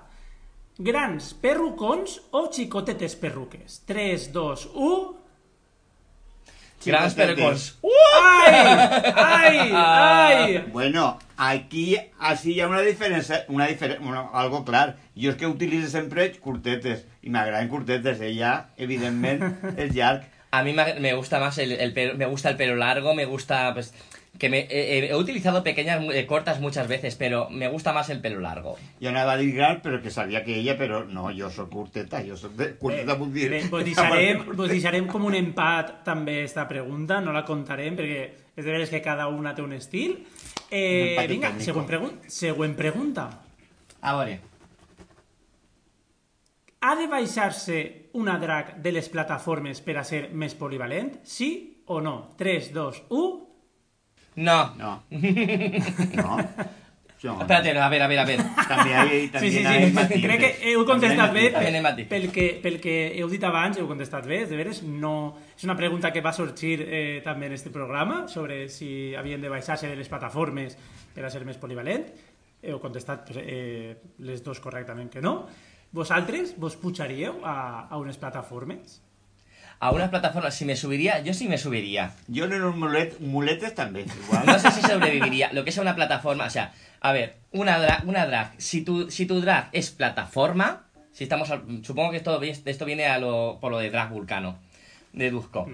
[0.78, 3.82] Grans perrucons o xicotetes perruques?
[3.87, 5.14] 3, 2, 1...
[6.87, 7.78] Grans perrucons.
[7.82, 8.55] ¡Ay!
[9.14, 9.72] ¡Ay!
[9.74, 10.64] ¡Ay!
[10.72, 14.97] Bueno, aquí así hi ha una diferència, una diferència, bueno, algo clar.
[15.16, 19.43] Jo és que utilitzo sempre curtetes, i m'agraden curtetes, ella, evidentment,
[19.76, 20.26] és llarg.
[20.53, 23.74] A mí me gusta más el, el pelo, me gusta el pelo largo, me gusta
[23.74, 23.93] pues
[24.39, 28.20] que me eh, he utilizado pequeñas eh, cortas muchas veces, pero me gusta más el
[28.20, 28.76] pelo largo.
[29.01, 32.22] Jo anava a dir gran, però que sabia que ella, però no, jo sóc curteta,
[32.26, 32.74] jo sóc de...
[32.76, 33.51] Curteta vull dir...
[33.51, 38.20] Bé, vos, deixarem, vos deixarem com un empat també esta pregunta, no la contarem perquè
[38.57, 40.18] és de veres que cada una té un estil.
[40.20, 41.64] Un Eh, empate vinga, tècnico.
[41.64, 43.28] següent, pregun següent pregunta.
[44.03, 44.41] A ver.
[46.80, 51.16] Ha de baixar-se una drag de les plataformes per a ser més polivalent?
[51.24, 52.34] Sí o no?
[52.39, 53.45] 3, 2, 1...
[54.37, 54.74] No.
[54.76, 55.03] No.
[56.16, 56.37] No.
[57.18, 58.37] Jo, Espérate, no, a ver, a ver, a ver.
[58.68, 59.93] També hi, Sí, també sí, sí.
[59.97, 60.24] matices.
[60.26, 61.78] Crec que heu contestat bé pel,
[62.11, 65.14] pel, que, pel que heu dit abans, heu contestat bé, de veres, no...
[65.57, 69.49] És una pregunta que va sorgir eh, també en este programa, sobre si havien de
[69.49, 70.76] baixar-se de les plataformes
[71.16, 72.05] per a ser més polivalent.
[72.62, 75.47] Heu contestat pues, eh, les dos correctament que no.
[75.97, 79.01] Vosaltres vos pujaríeu a, a unes plataformes?
[79.78, 82.12] A una plataforma, si me subiría, yo sí me subiría.
[82.34, 84.46] Jo en un mulet, muletes també, igual.
[84.46, 85.50] No sé si sobreviviría.
[85.52, 89.10] Lo que es una plataforma, o sea, a ver, una drag, una drag si, tu,
[89.10, 93.58] si tu drag es plataforma, si estamos, al- supongo que esto, esto viene a lo,
[93.60, 94.58] por lo de drag vulcano,
[95.12, 95.66] deduzco.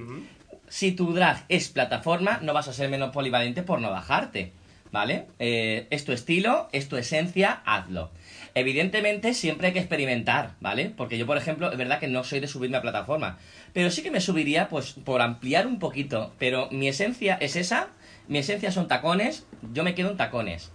[0.69, 4.53] Si tu drag es plataforma, no vas a ser menos polivalente por no bajarte,
[4.91, 5.27] ¿vale?
[5.39, 8.11] Eh, es tu estilo, es tu esencia, hazlo.
[8.55, 10.93] Evidentemente siempre hay que experimentar, ¿vale?
[10.95, 13.39] Porque yo, por ejemplo, es verdad que no soy de subirme a plataforma,
[13.73, 16.33] pero sí que me subiría, pues, por ampliar un poquito.
[16.39, 17.89] Pero mi esencia es esa,
[18.29, 20.71] mi esencia son tacones, yo me quedo en tacones.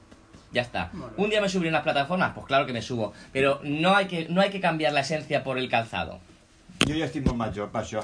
[0.51, 0.91] Ya está.
[1.17, 3.13] Un día me subiré a unas plataformas, pues claro que me subo.
[3.34, 6.19] Pero no hay que, no hay que cambiar la esencia por el calzado.
[6.86, 8.03] Jo ja estic molt major per això.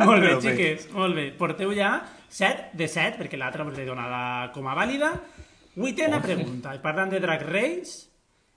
[0.00, 1.26] molt bé, xiques, molt bé.
[1.36, 1.98] Porteu ja
[2.32, 5.12] 7 de 7, perquè l'altra vos l'he donada com a vàlida.
[5.74, 6.74] Vuitena pregunta.
[6.74, 8.08] I parlant de Drag Race,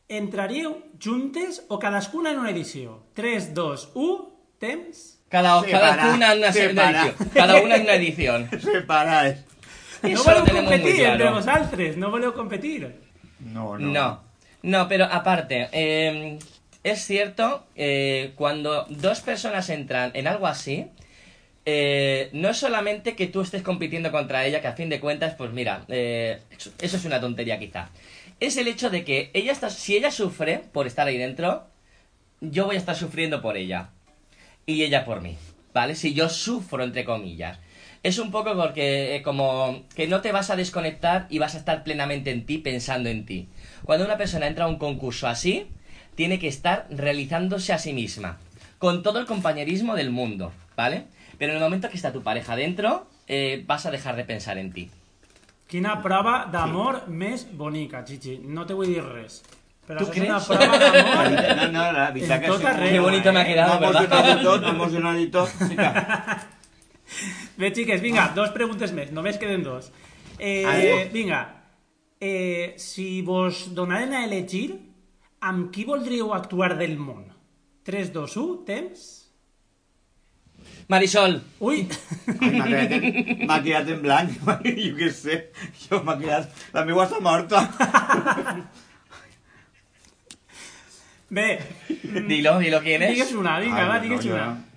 [0.08, 3.04] entraríeu juntes o cadascuna en una edició?
[3.14, 5.12] 3, 2, 1, temps...
[5.30, 7.16] Cada, Separa, cada una en una, edición.
[7.34, 8.50] Cada una en una edición.
[8.62, 9.44] Separades.
[10.04, 11.34] No Eso lo voleu competir entre claro.
[11.34, 13.02] vosaltres, no voleu competir.
[13.40, 13.90] No, no.
[13.90, 14.24] No,
[14.62, 16.38] no, pero aparte, eh,
[16.84, 20.88] es cierto, eh, cuando dos personas entran en algo así,
[21.66, 25.34] eh, no es solamente que tú estés compitiendo contra ella, que a fin de cuentas,
[25.36, 27.90] pues mira, eh, eso, es una tontería quizá.
[28.40, 31.66] Es el hecho de que ella está, si ella sufre por estar ahí dentro,
[32.42, 33.90] yo voy a estar sufriendo por ella.
[34.68, 35.38] Y ella por mí,
[35.74, 35.96] ¿vale?
[35.96, 37.60] Si yo sufro, entre comillas.
[38.04, 41.58] Es un poco porque eh, como que no te vas a desconectar y vas a
[41.58, 43.48] estar plenamente en ti, pensando en ti.
[43.84, 45.68] Cuando una persona entra a un concurso así,
[46.14, 48.38] tiene que estar realizándose a sí misma,
[48.78, 51.06] con todo el compañerismo del mundo, ¿vale?
[51.38, 54.58] Pero en el momento que está tu pareja dentro, eh, vas a dejar de pensar
[54.58, 54.90] en ti.
[55.68, 58.38] Quina prova d'amor més bonica, Chichi.
[58.44, 59.42] No te vull dir res.
[59.86, 60.48] Però Tu és una creus?
[60.48, 61.32] prova d'amor...
[61.58, 62.66] no, no, la veritat que sí.
[62.66, 63.48] arreu, Qué bonito me ha eh?
[63.54, 64.30] quedado, Vamos ¿verdad?
[64.30, 65.60] emocionat i tot, emocionat i tot.
[65.70, 66.48] Vinga.
[67.58, 69.12] Bé, xiques, vinga, dos preguntes més.
[69.14, 69.92] Només queden dos.
[70.40, 71.10] Eh, Ai.
[71.14, 71.42] vinga,
[72.20, 74.74] eh, si vos donaren a elegir,
[75.40, 77.30] amb qui voldríeu actuar del món?
[77.86, 79.25] 3, 2, 1, temps?
[80.88, 81.88] Marisol, Ui!
[82.40, 83.06] Ai, m'ha quedat,
[83.50, 84.36] m'ha quedat en blanc.
[84.38, 85.38] Jo què sé.
[85.88, 86.52] Jo m'ha quedat...
[86.76, 87.64] La meva està morta.
[91.30, 91.48] Bé,
[92.30, 93.16] dilo, dilo quién es.
[93.16, 94.46] digues una, vinga, Ai, va, no, digues jo una.
[94.54, 94.72] no.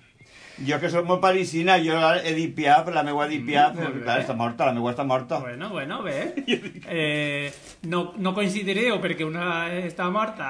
[0.67, 1.95] Jo que soc molt parisina, jo
[2.27, 3.91] Edith Piaf, la meva Edith Piaf, bé.
[4.01, 5.37] clar, està morta, la meva està morta.
[5.45, 6.33] Bueno, bueno, bé.
[6.89, 7.51] Eh,
[7.87, 10.49] no, no coincidireu perquè una està morta,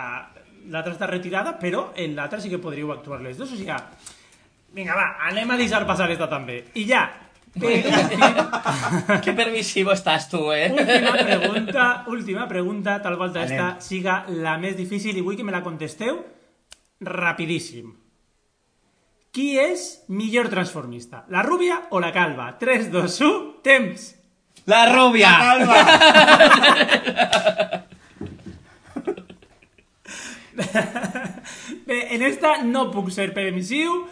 [0.71, 3.51] l'altra està retirada, però en l'altra sí que podríeu actuar les dues.
[3.53, 3.75] O sigui,
[4.75, 6.63] Vinga, va, anem a deixar passar esta també.
[6.77, 7.07] I ja,
[9.23, 10.71] Qué permisivo estás tú, eh.
[10.71, 13.51] última pregunta, última pregunta, tal volta Anem.
[13.51, 16.21] esta siga la més difícil i vull que me la contesteu
[17.01, 17.95] rapidíssim.
[19.33, 21.25] Qui és millor transformista?
[21.29, 22.57] La rúbia o la calva?
[22.59, 24.15] 3, 2, 1, temps!
[24.69, 25.37] La rubia.
[25.39, 25.77] Calva!
[31.89, 34.07] Bé, en esta no puc ser permissiu,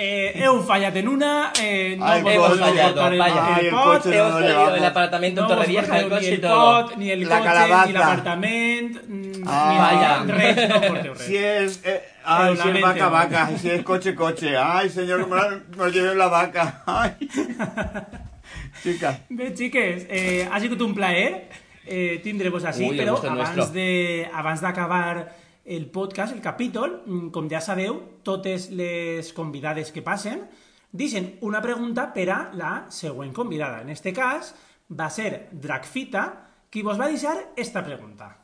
[0.00, 3.58] eh, heu fallat en una, eh, no hemos fallado, el, vaya.
[3.58, 6.28] El el pot, cotxe Hemos no perdido el apartamento en no Torrevieja, el coche ni
[6.28, 6.86] y el todo.
[6.86, 7.86] pot, ni el La calabaza.
[7.86, 9.68] ni l'apartament, mm, Ah.
[9.72, 10.12] ni Vaya.
[10.38, 11.22] res, no porteu res.
[11.26, 11.80] Si es.
[11.84, 13.48] eh, ay, si es vaca, vaca.
[13.58, 14.56] Si es coche, coche.
[14.56, 16.82] Ay, señor, me, llevé la vaca.
[16.86, 17.12] Ay.
[18.82, 19.18] Chica.
[19.28, 21.48] Bé, xiques, eh, ha sigut un plaer
[21.84, 23.74] eh, tindre-vos així, Ui, el però gusto es abans nuestro.
[23.74, 25.32] de abans d'acabar
[25.68, 30.48] el podcast, el capítol, mm, com ja sabeu, totes les convidades que passen
[30.90, 33.82] deixen una pregunta per a la següent convidada.
[33.82, 34.54] En este cas,
[34.88, 36.24] va ser Dragfita
[36.70, 38.36] qui vos va deixar esta pregunta.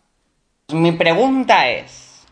[0.73, 2.27] Mi pregunta es,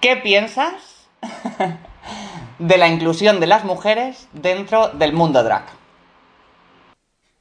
[0.00, 1.08] ¿qué piensas
[2.58, 5.66] de la inclusión de las mujeres dentro del mundo drag?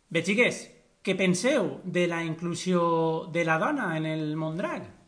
[0.09, 0.63] Bé, xiques,
[1.05, 4.98] què penseu de la inclusió de la dona en el món drag?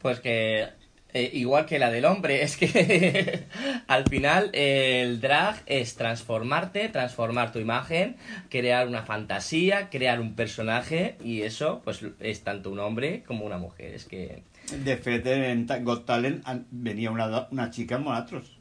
[0.00, 0.68] Pues que
[1.12, 3.46] eh, igual que la del hombre, es que
[3.86, 8.16] al final eh, el drag es transformarte, transformar tu imagen,
[8.48, 13.58] crear una fantasía, crear un personaje y eso pues es tanto un hombre como una
[13.58, 13.94] mujer.
[13.94, 18.52] Es que De fet, en Got Talent venia una, una xica amb nosaltres.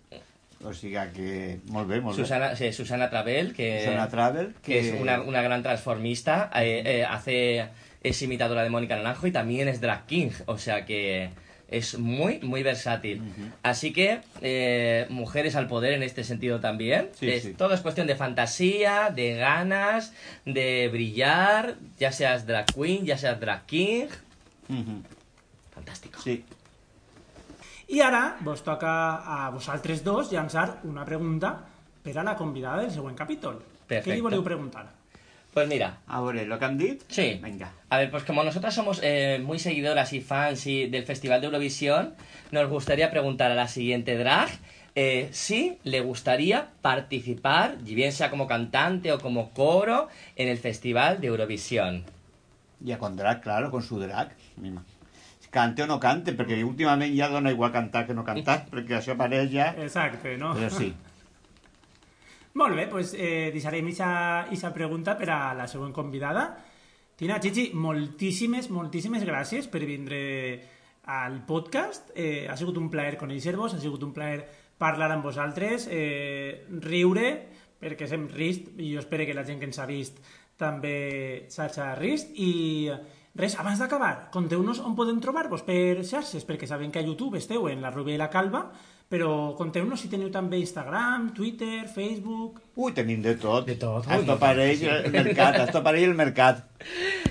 [0.65, 1.59] O sigui que...
[1.71, 3.83] Molt bé, molt Susana, sí, Susana Travel, que, bé.
[3.83, 7.69] Susana Travel, que es una, una gran transformista, eh, eh, hace
[8.03, 11.29] es imitadora de Mónica Naranjo y también es drag king, o sea que
[11.67, 13.21] es muy, muy versátil.
[13.61, 17.09] Así que, eh, mujeres al poder en este sentido también.
[17.13, 17.53] Sí, Es- sí.
[17.53, 20.13] Todo es cuestión de fantasía, de ganas,
[20.45, 24.07] de brillar, ya seas drag queen, ya seas drag king.
[25.73, 26.19] Fantástico.
[26.21, 26.43] Sí.
[27.89, 31.65] I ara vos toca a vosaltres dos llançar una pregunta
[32.03, 33.63] per a la convidada del següent capítol.
[33.89, 34.85] Què li voleu preguntar?
[35.53, 37.01] Pues mira, A veure, lo que han dit?
[37.07, 37.39] Sí.
[37.43, 37.71] Vinga.
[37.89, 41.47] A ver, pues como nosotras somos eh, muy seguidoras y fans y del Festival de
[41.47, 42.13] Eurovisión,
[42.51, 44.49] nos gustaría preguntar a la siguiente drag
[44.95, 50.57] eh, si le gustaría participar, y bien sea como cantante o como coro, en el
[50.57, 52.03] Festival de Eurovisión.
[52.85, 54.35] Ja con drag, claro, con su drag.
[54.57, 54.83] Mima.
[55.49, 59.15] Cante o no cante, perquè últimament ja dona igual cantar que no cantar, perquè això
[59.15, 59.71] apareix ja...
[59.81, 60.53] Exacte, no?
[60.53, 60.93] Però sí.
[62.57, 66.49] Molt bé, doncs eh, deixarem aquesta pregunta per a la següent convidada.
[67.15, 70.21] Tina, Chichi, moltíssimes, moltíssimes gràcies per vindre
[71.03, 72.09] al podcast.
[72.15, 74.45] Eh, ha sigut un plaer conèixer-vos, ha sigut un plaer
[74.79, 77.29] parlar amb vosaltres, eh, riure,
[77.79, 80.19] perquè hem rist, i jo espero que la gent que ens ha vist
[80.57, 82.89] també s'hagi rist, i
[83.35, 87.67] res, abans d'acabar, conteu-nos on podem trobar-vos per xarxes, perquè sabem que a YouTube esteu
[87.69, 88.65] en la Rubia i la Calva,
[89.09, 92.59] però conteu-nos si teniu també Instagram, Twitter, Facebook...
[92.79, 93.65] Ui, tenim de tot.
[93.65, 96.61] De tot, Esto apareix el mercat, esto apareix el mercat.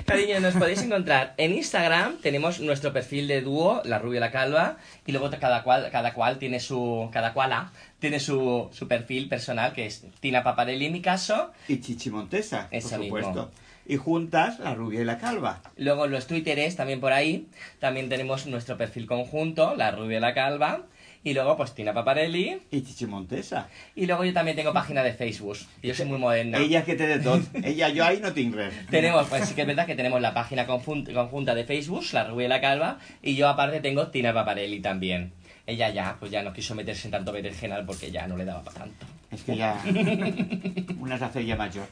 [0.04, 4.32] Cariño, nos podéis encontrar en Instagram, tenemos nuestro perfil de dúo, la rubia y la
[4.32, 4.76] calva,
[5.06, 9.28] y luego cada cual, cada cual tiene su, cada cual ah, tiene su, su perfil
[9.28, 13.30] personal, que es Tina Paparelli en mi caso, Y Chichi Montesa, Esa por supuesto.
[13.30, 13.50] mismo.
[13.86, 15.62] Y juntas, la rubia y la calva.
[15.78, 17.48] Luego los twitteres también por ahí.
[17.78, 20.82] También tenemos nuestro perfil conjunto, la rubia y la calva.
[21.24, 22.60] Y luego pues Tina Paparelli.
[22.70, 23.68] Y Chichi Montesa.
[23.94, 25.58] Y luego yo también tengo página de Facebook.
[25.82, 26.58] Yo soy muy moderna.
[26.58, 27.42] Ella que té de tot.
[27.62, 28.74] Ella, jo ahí no tinc res.
[28.90, 32.46] Tenemos, pues sí que es verdad que tenemos la página conjunta de Facebook, la rubia
[32.46, 32.98] y la calva.
[33.22, 35.32] Y yo aparte tengo Tina Paparelli también.
[35.66, 38.62] Ella ya, pues ya no quiso meterse en tanto berenjenal porque ya no le daba
[38.62, 39.06] para tanto.
[39.30, 39.74] És que ja...
[41.02, 41.88] Una és la feia major.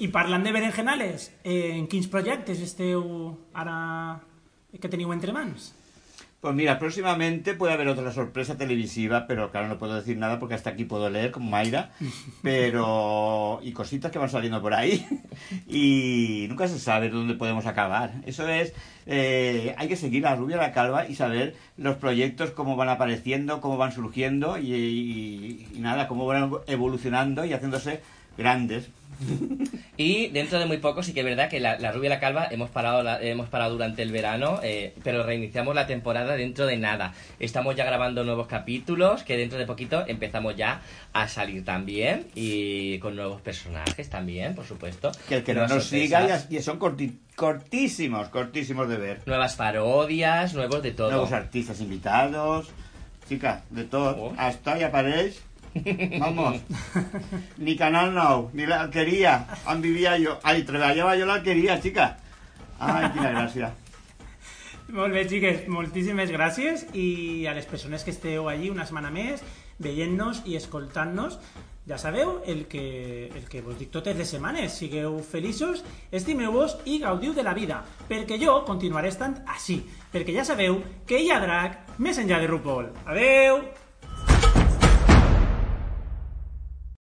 [0.00, 3.04] I parlant de berenjenales, eh, en quins projectes esteu
[3.56, 3.76] ara
[4.80, 5.70] que teniu entre mans?
[6.40, 10.54] Pues mira, próximamente puede haber otra sorpresa televisiva, pero claro, no puedo decir nada porque
[10.54, 11.90] hasta aquí puedo leer como Mayra,
[12.42, 13.58] pero...
[13.62, 15.04] y cositas que van saliendo por ahí,
[15.66, 18.12] y nunca se sabe dónde podemos acabar.
[18.26, 18.74] Eso es,
[19.06, 23.60] eh, hay que seguir a Rubia la Calva y saber los proyectos, cómo van apareciendo,
[23.60, 28.00] cómo van surgiendo, y- y nada, cómo van evolucionando y haciéndose
[28.38, 28.88] grandes.
[29.98, 32.20] Y dentro de muy poco sí que es verdad que la, la rubia y la
[32.20, 36.66] calva hemos parado, la- hemos parado durante el verano, eh, pero reiniciamos la temporada dentro
[36.66, 37.14] de nada.
[37.40, 40.82] Estamos ya grabando nuevos capítulos que dentro de poquito empezamos ya
[41.14, 45.12] a salir también y con nuevos personajes también, por supuesto.
[45.30, 49.22] Que el que no nos siga, ya, ya son corti- cortísimos, cortísimos de ver.
[49.24, 51.10] Nuevas parodias, nuevos de todo.
[51.10, 52.68] Nuevos artistas invitados.
[53.26, 54.14] Xica, de tot.
[54.20, 54.28] Oh.
[54.38, 55.40] Està i apareix...
[56.18, 56.60] Vamos.
[57.58, 59.38] Ni Canal 9, ni l'alqueria.
[59.66, 60.36] On vivia jo.
[60.42, 62.12] Ai, treballava jo a l'alqueria, xica.
[62.78, 63.72] Ai, quina gràcia.
[64.96, 69.42] Molt bé, xiques, moltíssimes gràcies i a les persones que esteu allí una setmana més,
[69.82, 71.40] veient-nos i escoltant-nos,
[71.86, 74.74] ja sabeu el que, el que vos dic totes les setmanes.
[74.78, 79.80] Sigueu feliços, estimeu-vos i gaudiu de la vida, perquè jo continuaré estant així,
[80.12, 82.94] perquè ja sabeu que hi ha drac més enllà de RuPaul.
[83.06, 84.65] Adeu!